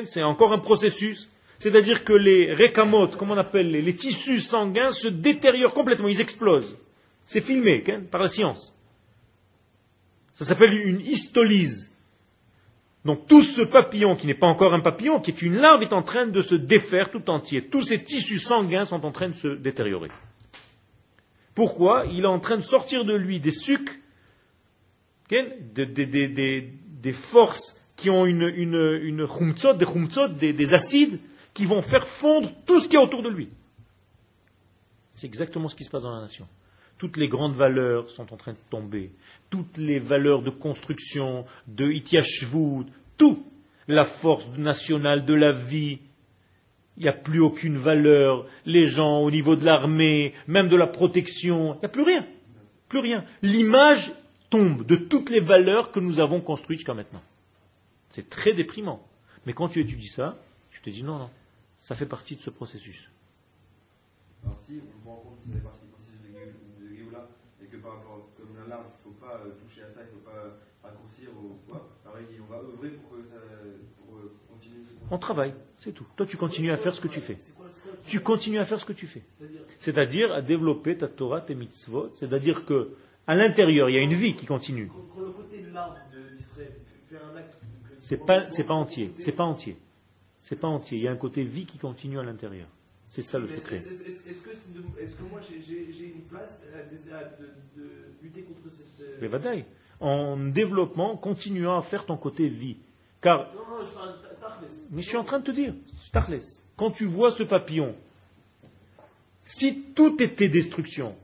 c'est 0.04 0.22
encore 0.22 0.52
un 0.52 0.58
processus, 0.58 1.28
c'est-à-dire 1.58 2.02
que 2.02 2.12
les 2.12 2.52
récamotes, 2.52 3.16
comme 3.16 3.30
on 3.30 3.36
appelle 3.36 3.70
les, 3.70 3.94
tissus 3.94 4.40
sanguins, 4.40 4.90
se 4.90 5.08
détériorent 5.08 5.74
complètement, 5.74 6.08
ils 6.08 6.20
explosent. 6.20 6.76
C'est 7.30 7.40
filmé 7.40 7.78
par 8.10 8.20
la 8.20 8.28
science. 8.28 8.76
Ça 10.32 10.44
s'appelle 10.44 10.74
une 10.74 11.00
histolyse. 11.00 11.96
Donc 13.04 13.28
tout 13.28 13.42
ce 13.42 13.62
papillon, 13.62 14.16
qui 14.16 14.26
n'est 14.26 14.34
pas 14.34 14.48
encore 14.48 14.74
un 14.74 14.80
papillon, 14.80 15.20
qui 15.20 15.30
est 15.30 15.40
une 15.40 15.54
larve, 15.54 15.80
est 15.82 15.92
en 15.92 16.02
train 16.02 16.26
de 16.26 16.42
se 16.42 16.56
défaire 16.56 17.12
tout 17.12 17.30
entier. 17.30 17.68
Tous 17.68 17.82
ces 17.82 18.02
tissus 18.02 18.40
sanguins 18.40 18.84
sont 18.84 19.04
en 19.04 19.12
train 19.12 19.28
de 19.28 19.36
se 19.36 19.46
détériorer. 19.46 20.08
Pourquoi? 21.54 22.04
Il 22.10 22.24
est 22.24 22.26
en 22.26 22.40
train 22.40 22.56
de 22.56 22.62
sortir 22.62 23.04
de 23.04 23.14
lui 23.14 23.38
des 23.38 23.52
sucs, 23.52 24.02
des, 25.28 25.86
des, 25.86 26.06
des, 26.06 26.74
des, 26.88 27.12
forces 27.12 27.80
qui 27.94 28.10
ont 28.10 28.26
une, 28.26 28.42
une, 28.42 28.98
une 29.04 29.18
des 29.18 29.86
khumtzot, 29.86 30.30
des, 30.30 30.74
acides, 30.74 31.20
qui 31.54 31.64
vont 31.64 31.80
faire 31.80 32.08
fondre 32.08 32.50
tout 32.66 32.80
ce 32.80 32.88
qui 32.88 32.96
est 32.96 32.98
autour 32.98 33.22
de 33.22 33.28
lui. 33.28 33.50
C'est 35.12 35.28
exactement 35.28 35.68
ce 35.68 35.76
qui 35.76 35.84
se 35.84 35.90
passe 35.90 36.02
dans 36.02 36.12
la 36.16 36.22
nation. 36.22 36.48
Toutes 37.00 37.16
les 37.16 37.28
grandes 37.28 37.54
valeurs 37.54 38.10
sont 38.10 38.30
en 38.30 38.36
train 38.36 38.52
de 38.52 38.58
tomber. 38.68 39.10
Toutes 39.48 39.78
les 39.78 39.98
valeurs 39.98 40.42
de 40.42 40.50
construction, 40.50 41.46
de 41.66 41.90
itiashvut, 41.90 42.84
tout. 43.16 43.42
La 43.88 44.04
force 44.04 44.46
nationale 44.58 45.24
de 45.24 45.32
la 45.32 45.50
vie, 45.50 45.98
il 46.98 47.04
n'y 47.04 47.08
a 47.08 47.14
plus 47.14 47.40
aucune 47.40 47.78
valeur. 47.78 48.46
Les 48.66 48.84
gens, 48.84 49.20
au 49.20 49.30
niveau 49.30 49.56
de 49.56 49.64
l'armée, 49.64 50.34
même 50.46 50.68
de 50.68 50.76
la 50.76 50.86
protection, 50.86 51.72
il 51.76 51.78
n'y 51.78 51.86
a 51.86 51.88
plus 51.88 52.02
rien. 52.02 52.26
Plus 52.90 52.98
rien. 52.98 53.24
L'image 53.40 54.12
tombe 54.50 54.84
de 54.84 54.96
toutes 54.96 55.30
les 55.30 55.40
valeurs 55.40 55.92
que 55.92 56.00
nous 56.00 56.20
avons 56.20 56.42
construites 56.42 56.80
jusqu'à 56.80 56.92
maintenant. 56.92 57.22
C'est 58.10 58.28
très 58.28 58.52
déprimant. 58.52 59.02
Mais 59.46 59.54
quand 59.54 59.70
tu 59.70 59.80
étudies 59.80 60.08
ça, 60.08 60.36
tu 60.70 60.82
te 60.82 60.90
dis 60.90 61.02
non, 61.02 61.16
non, 61.16 61.30
ça 61.78 61.94
fait 61.94 62.04
partie 62.04 62.36
de 62.36 62.42
ce 62.42 62.50
processus 62.50 63.08
du 64.42 65.60
processus 65.60 66.20
de 66.80 66.96
Géoula, 66.96 67.28
et 67.59 67.59
que 67.70 67.76
par 67.76 67.92
rapport 67.92 68.28
comme 68.36 68.50
une 68.50 68.62
alarme, 68.66 68.86
il 68.88 69.08
ne 69.08 69.14
faut 69.14 69.20
pas 69.20 69.40
euh, 69.44 69.50
toucher 69.62 69.82
à 69.82 69.90
ça, 69.94 70.00
il 70.00 70.14
ne 70.14 70.20
faut 70.20 70.28
pas 70.28 70.58
raccourcir 70.82 71.28
ou 71.30 71.58
quoi, 71.68 71.88
pareil, 72.04 72.26
on 72.40 72.52
va 72.52 72.58
œuvrer 72.58 72.90
pour 72.90 73.10
que 73.10 73.22
ça 73.30 73.36
pour 73.98 74.16
euh, 74.18 74.32
continuer 74.50 74.80
On 75.10 75.18
travaille, 75.18 75.54
c'est 75.78 75.92
tout. 75.92 76.06
Toi, 76.16 76.26
tu 76.26 76.36
continues 76.36 76.70
à 76.70 76.76
faire 76.76 76.94
ce 76.94 77.00
que 77.00 77.08
tu 77.08 77.20
fais. 77.20 77.38
Tu 78.06 78.20
continues 78.20 78.58
à 78.58 78.64
faire 78.64 78.80
ce 78.80 78.86
que 78.86 78.92
tu 78.92 79.06
fais. 79.06 79.22
C'est-à-dire 79.78 80.32
à 80.32 80.42
développer 80.42 80.96
ta 80.96 81.08
Torah, 81.08 81.40
tes 81.40 81.54
mitzvot, 81.54 82.10
c'est-à-dire 82.14 82.64
que 82.64 82.96
à 83.26 83.36
l'intérieur, 83.36 83.88
il 83.88 83.94
y 83.94 83.98
a 83.98 84.02
une 84.02 84.14
vie 84.14 84.34
qui 84.34 84.46
continue. 84.46 84.90
C'est 88.00 88.24
pas, 88.24 88.48
c'est 88.48 88.66
pas 88.66 88.74
entier. 88.74 89.12
C'est 89.18 89.36
pas 89.36 89.44
entier. 89.44 89.76
C'est 90.40 90.58
pas 90.58 90.68
entier. 90.68 90.98
Il 90.98 91.04
y 91.04 91.08
a 91.08 91.12
un 91.12 91.16
côté 91.16 91.42
vie 91.42 91.66
qui 91.66 91.78
continue 91.78 92.18
à 92.18 92.22
l'intérieur. 92.22 92.66
C'est 93.10 93.22
ça 93.22 93.40
le 93.40 93.48
secret. 93.48 93.74
Est-ce 93.74 95.14
que, 95.16 95.22
moi 95.28 95.40
j'ai 95.42 96.04
une 96.04 96.22
place 96.22 96.62
de, 97.76 97.82
lutter 98.22 98.42
contre 98.42 98.72
cette. 98.72 99.20
Mais 99.20 99.28
bataille. 99.28 99.64
En 99.98 100.36
développement, 100.36 101.16
continuant 101.16 101.76
à 101.76 101.82
faire 101.82 102.06
ton 102.06 102.16
côté 102.16 102.48
vie. 102.48 102.76
Car. 103.20 103.52
Non, 103.52 103.78
non, 103.78 103.84
je 103.84 103.92
parle 103.92 104.14
Mais 104.92 105.02
je 105.02 105.08
suis 105.08 105.16
en 105.16 105.24
train 105.24 105.40
de 105.40 105.44
te 105.44 105.50
dire. 105.50 105.74
Quand 106.76 106.92
tu 106.92 107.04
vois 107.04 107.32
ce 107.32 107.42
papillon, 107.42 107.96
si 109.42 109.82
tout 109.92 110.22
était 110.22 110.48
destruction, 110.48 111.16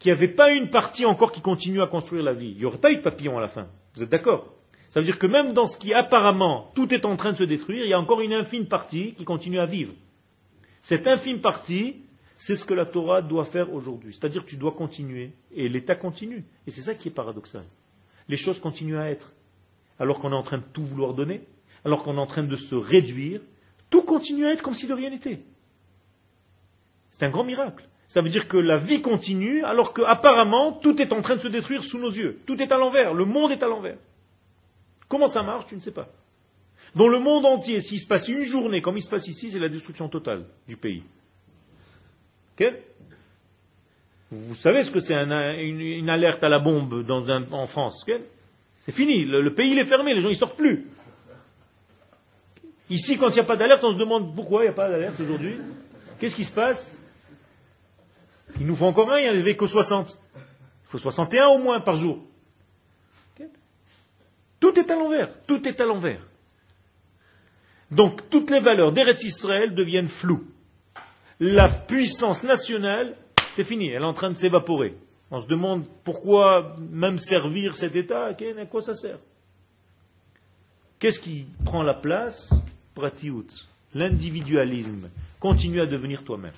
qu'il 0.00 0.12
n'y 0.12 0.18
avait 0.18 0.28
pas 0.28 0.50
une 0.50 0.68
partie 0.68 1.06
encore 1.06 1.30
qui 1.30 1.40
continue 1.42 1.80
à 1.80 1.86
construire 1.86 2.24
la 2.24 2.32
vie. 2.32 2.50
Il 2.50 2.58
n'y 2.58 2.64
aurait 2.64 2.78
pas 2.78 2.90
eu 2.90 2.96
de 2.96 3.02
papillon 3.02 3.38
à 3.38 3.40
la 3.40 3.48
fin. 3.48 3.68
Vous 3.94 4.02
êtes 4.02 4.10
d'accord? 4.10 4.52
Ça 4.88 4.98
veut 4.98 5.06
dire 5.06 5.18
que 5.20 5.28
même 5.28 5.52
dans 5.52 5.68
ce 5.68 5.78
qui 5.78 5.94
apparemment 5.94 6.72
tout 6.74 6.92
est 6.92 7.06
en 7.06 7.14
train 7.14 7.30
de 7.30 7.36
se 7.36 7.44
détruire, 7.44 7.84
il 7.84 7.88
y 7.88 7.94
a 7.94 8.00
encore 8.00 8.20
une 8.20 8.32
infime 8.32 8.66
partie 8.66 9.14
qui 9.14 9.24
continue 9.24 9.60
à 9.60 9.66
vivre. 9.66 9.92
Cette 10.82 11.06
infime 11.06 11.40
partie, 11.40 11.96
c'est 12.36 12.56
ce 12.56 12.64
que 12.64 12.74
la 12.74 12.86
Torah 12.86 13.22
doit 13.22 13.44
faire 13.44 13.72
aujourd'hui. 13.72 14.14
C'est-à-dire 14.14 14.44
tu 14.44 14.56
dois 14.56 14.72
continuer. 14.72 15.32
Et 15.52 15.68
l'État 15.68 15.94
continue. 15.94 16.44
Et 16.66 16.70
c'est 16.70 16.82
ça 16.82 16.94
qui 16.94 17.08
est 17.08 17.12
paradoxal. 17.12 17.64
Les 18.28 18.36
choses 18.36 18.60
continuent 18.60 18.98
à 18.98 19.10
être. 19.10 19.32
Alors 19.98 20.20
qu'on 20.20 20.32
est 20.32 20.36
en 20.36 20.42
train 20.42 20.58
de 20.58 20.64
tout 20.72 20.84
vouloir 20.84 21.12
donner, 21.12 21.42
alors 21.84 22.02
qu'on 22.02 22.16
est 22.16 22.20
en 22.20 22.26
train 22.26 22.42
de 22.42 22.56
se 22.56 22.74
réduire, 22.74 23.42
tout 23.90 24.02
continue 24.02 24.46
à 24.46 24.52
être 24.52 24.62
comme 24.62 24.74
si 24.74 24.86
de 24.86 24.94
rien 24.94 25.10
n'était. 25.10 25.40
C'est 27.10 27.24
un 27.24 27.30
grand 27.30 27.44
miracle. 27.44 27.86
Ça 28.08 28.22
veut 28.22 28.30
dire 28.30 28.48
que 28.48 28.56
la 28.56 28.78
vie 28.78 29.02
continue 29.02 29.62
alors 29.64 29.92
qu'apparemment 29.92 30.72
tout 30.72 31.00
est 31.00 31.12
en 31.12 31.20
train 31.20 31.36
de 31.36 31.40
se 31.40 31.48
détruire 31.48 31.84
sous 31.84 31.98
nos 31.98 32.10
yeux. 32.10 32.40
Tout 32.46 32.60
est 32.62 32.72
à 32.72 32.78
l'envers, 32.78 33.14
le 33.14 33.24
monde 33.24 33.52
est 33.52 33.62
à 33.62 33.68
l'envers. 33.68 33.98
Comment 35.08 35.28
ça 35.28 35.42
marche, 35.42 35.66
tu 35.66 35.76
ne 35.76 35.80
sais 35.80 35.92
pas. 35.92 36.08
Dans 36.94 37.08
le 37.08 37.18
monde 37.18 37.46
entier, 37.46 37.80
s'il 37.80 38.00
se 38.00 38.06
passe 38.06 38.28
une 38.28 38.42
journée 38.42 38.82
comme 38.82 38.96
il 38.96 39.02
se 39.02 39.08
passe 39.08 39.28
ici, 39.28 39.50
c'est 39.50 39.58
la 39.58 39.68
destruction 39.68 40.08
totale 40.08 40.44
du 40.66 40.76
pays. 40.76 41.02
Vous 44.30 44.54
savez 44.54 44.84
ce 44.84 44.90
que 44.90 45.00
c'est 45.00 45.14
une, 45.14 46.10
alerte 46.10 46.44
à 46.44 46.48
la 46.48 46.58
bombe 46.58 47.04
en 47.52 47.66
France 47.66 48.04
C'est 48.80 48.92
fini, 48.92 49.24
le, 49.24 49.54
pays 49.54 49.76
est 49.78 49.84
fermé, 49.84 50.14
les 50.14 50.20
gens 50.20 50.28
ne 50.28 50.34
sortent 50.34 50.56
plus. 50.56 50.86
Ici, 52.90 53.16
quand 53.16 53.28
il 53.28 53.34
n'y 53.34 53.40
a 53.40 53.44
pas 53.44 53.56
d'alerte, 53.56 53.82
on 53.84 53.92
se 53.92 53.98
demande 53.98 54.34
pourquoi 54.34 54.62
il 54.62 54.64
n'y 54.64 54.70
a 54.70 54.74
pas 54.74 54.90
d'alerte 54.90 55.18
aujourd'hui. 55.20 55.54
Qu'est-ce 56.18 56.36
qui 56.36 56.44
se 56.44 56.52
passe 56.52 57.00
il 58.58 58.66
nous 58.66 58.74
faut 58.74 58.86
encore 58.86 59.10
un, 59.12 59.18
il 59.18 59.30
n'y 59.30 59.36
en 59.36 59.40
avait 59.40 59.56
que 59.56 59.66
60. 59.66 60.18
Il 60.34 60.40
faut 60.88 60.98
61 60.98 61.46
au 61.48 61.58
moins 61.58 61.80
par 61.80 61.96
jour. 61.96 62.18
Tout 64.58 64.78
est 64.78 64.90
à 64.90 64.96
l'envers. 64.96 65.30
Tout 65.46 65.66
est 65.66 65.80
à 65.80 65.86
l'envers. 65.86 66.20
Donc 67.90 68.28
toutes 68.30 68.50
les 68.50 68.60
valeurs 68.60 68.92
d'Eretz 68.92 69.24
Israël 69.24 69.74
deviennent 69.74 70.08
floues. 70.08 70.44
La 71.40 71.68
puissance 71.68 72.42
nationale, 72.42 73.16
c'est 73.52 73.64
fini, 73.64 73.88
elle 73.88 74.02
est 74.02 74.06
en 74.06 74.12
train 74.12 74.30
de 74.30 74.36
s'évaporer. 74.36 74.94
On 75.30 75.40
se 75.40 75.46
demande 75.46 75.86
pourquoi 76.04 76.76
même 76.78 77.18
servir 77.18 77.76
cet 77.76 77.96
État, 77.96 78.26
à 78.26 78.66
quoi 78.66 78.82
ça 78.82 78.94
sert? 78.94 79.18
Qu'est-ce 80.98 81.20
qui 81.20 81.46
prend 81.64 81.82
la 81.82 81.94
place? 81.94 82.52
Pratiout. 82.94 83.46
L'individualisme. 83.94 85.08
Continue 85.38 85.80
à 85.80 85.86
devenir 85.86 86.22
toi-même. 86.24 86.52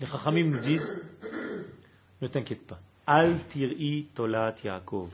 Les 0.00 0.06
Chachamim 0.06 0.44
nous 0.44 0.58
disent 0.58 1.00
Ne 2.20 2.26
t'inquiète 2.26 2.66
pas. 2.66 2.80
Al 3.06 3.38
tir'i 3.48 4.06
tolat 4.14 4.54
Yaakov. 4.64 5.10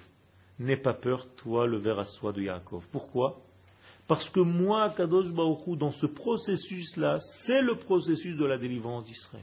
N'aie 0.61 0.77
pas 0.77 0.95
peur, 0.95 1.27
toi, 1.37 1.67
le 1.67 1.77
ver 1.77 1.99
à 1.99 2.05
soie 2.05 2.33
de 2.33 2.43
Yaakov. 2.43 2.85
Pourquoi? 2.91 3.43
Parce 4.07 4.31
que 4.31 4.41
moi, 4.41 4.93
Kadosh 4.97 5.33
Baruchou, 5.33 5.77
dans 5.77 5.91
ce 5.91 6.07
processus-là, 6.07 7.19
c'est 7.19 7.61
le 7.61 7.75
processus 7.75 8.37
de 8.37 8.45
la 8.45 8.57
délivrance 8.57 9.05
d'Israël. 9.05 9.43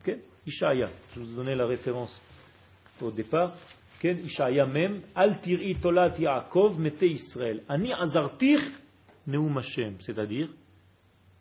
Okay? 0.00 0.22
Ishaya, 0.46 0.88
je 1.14 1.20
vous 1.20 1.32
ai 1.32 1.34
donné 1.34 1.54
la 1.54 1.66
référence 1.66 2.20
au 3.02 3.10
départ. 3.10 3.54
Okay? 3.98 4.16
Ishaya 4.24 4.64
même, 4.64 5.02
Al 5.14 5.38
tir'i 5.40 5.74
tolat 5.76 6.14
Yaakov, 6.18 6.80
mettez 6.80 7.10
Israël. 7.10 7.62
Ani 7.68 7.92
azartir 7.92 8.60
neum 9.26 9.58
Hashem. 9.58 9.96
C'est-à-dire, 10.00 10.48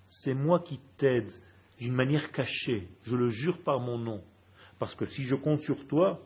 c'est 0.07 0.33
moi 0.33 0.59
qui 0.59 0.79
t'aide 0.97 1.31
d'une 1.79 1.93
manière 1.93 2.31
cachée. 2.31 2.87
Je 3.03 3.15
le 3.15 3.29
jure 3.29 3.57
par 3.59 3.79
mon 3.79 3.97
nom. 3.97 4.21
Parce 4.79 4.95
que 4.95 5.05
si 5.05 5.23
je 5.23 5.35
compte 5.35 5.61
sur 5.61 5.87
toi, 5.87 6.21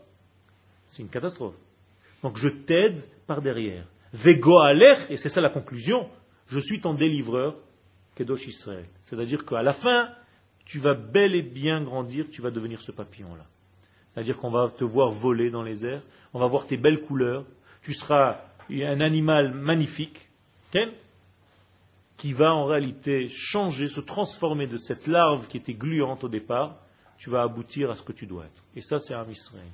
c'est 0.88 1.04
une 1.04 1.10
catastrophe. 1.10 1.56
Donc 2.24 2.38
je 2.38 2.50
t'aide 2.50 3.08
par 3.28 3.42
derrière. 3.42 3.86
Et 4.14 5.18
c'est 5.18 5.30
ça 5.30 5.42
la 5.42 5.50
conclusion, 5.50 6.10
je 6.48 6.60
suis 6.60 6.82
ton 6.82 6.94
délivreur, 6.94 7.56
Kedosh 8.16 8.48
Israël. 8.48 8.86
C'est-à-dire 9.04 9.46
qu'à 9.46 9.62
la 9.62 9.74
fin, 9.74 10.10
tu 10.66 10.80
vas 10.80 10.94
bel 10.94 11.36
et 11.36 11.42
bien 11.42 11.82
grandir, 11.82 12.26
tu 12.32 12.42
vas 12.42 12.52
devenir 12.52 12.82
ce 12.82 12.92
papillon-là. 12.92 13.46
C'est-à-dire 14.14 14.38
qu'on 14.38 14.50
va 14.50 14.70
te 14.70 14.84
voir 14.84 15.12
voler 15.12 15.50
dans 15.50 15.64
les 15.64 15.86
airs, 15.86 16.02
on 16.34 16.40
va 16.40 16.48
voir 16.48 16.68
tes 16.68 16.78
belles 16.78 17.02
couleurs, 17.02 17.46
tu 17.82 17.94
seras 17.94 18.42
un 18.70 19.02
animal 19.02 19.54
magnifique. 19.54 20.30
qui 22.18 22.34
va 22.34 22.54
en 22.54 22.66
réalité 22.66 23.30
changer, 23.30 23.88
se 23.88 24.02
transformer 24.02 24.68
de 24.68 24.78
cette 24.78 25.08
larve 25.08 25.48
qui 25.48 25.58
était 25.58 25.74
gluante 25.74 26.26
au 26.26 26.28
départ, 26.28 26.76
tu 27.18 27.30
vas 27.30 27.42
aboutir 27.42 27.90
à 27.90 27.96
ce 27.96 28.04
que 28.04 28.12
tu 28.12 28.26
dois 28.26 28.46
être. 28.46 28.64
Et 28.76 28.82
ça, 28.82 29.00
c'est 29.00 29.14
un 29.14 29.28
Israël. 29.28 29.66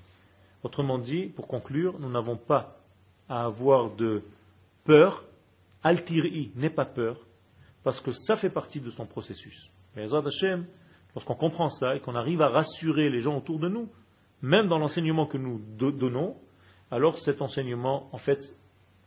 Autrement 0.64 1.00
dit, 1.00 1.24
pour 1.26 1.48
conclure, 1.48 2.00
nous 2.00 2.10
n'avons 2.10 2.38
pas 2.38 2.85
à 3.30 3.46
avoir 3.46 3.92
de 3.92 4.24
peur. 4.84 5.26
Altiri 5.84 6.52
n'est 6.56 6.70
pas 6.70 6.86
peur, 6.86 7.18
parce 7.84 8.02
que 8.02 8.12
ça 8.12 8.36
fait 8.36 8.50
partie 8.50 8.80
de 8.80 8.90
son 8.90 9.06
processus. 9.06 9.70
Mais 9.96 10.14
Hashem, 10.14 10.66
lorsqu'on 11.14 11.36
comprend 11.36 11.70
ça 11.70 11.96
et 11.96 12.00
qu'on 12.00 12.16
arrive 12.16 12.42
à 12.42 12.50
rassurer 12.50 13.10
les 13.10 13.20
gens 13.20 13.38
autour 13.38 13.60
de 13.60 13.70
nous, 13.70 13.88
même 14.42 14.68
dans 14.68 14.80
l'enseignement 14.80 15.26
que 15.26 15.38
nous 15.38 15.60
donnons, 15.78 16.36
alors 16.92 17.20
cet 17.20 17.42
enseignement, 17.42 18.10
en 18.12 18.18
fait, 18.18 18.56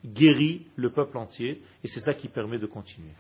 guérit 0.05 0.67
le 0.77 0.91
peuple 0.91 1.19
entier, 1.19 1.63
et 1.83 1.89
c'est 1.89 2.01
ça 2.01 2.15
qui 2.15 2.29
permet 2.29 2.59
de 2.59 2.67
continuer. 2.67 3.13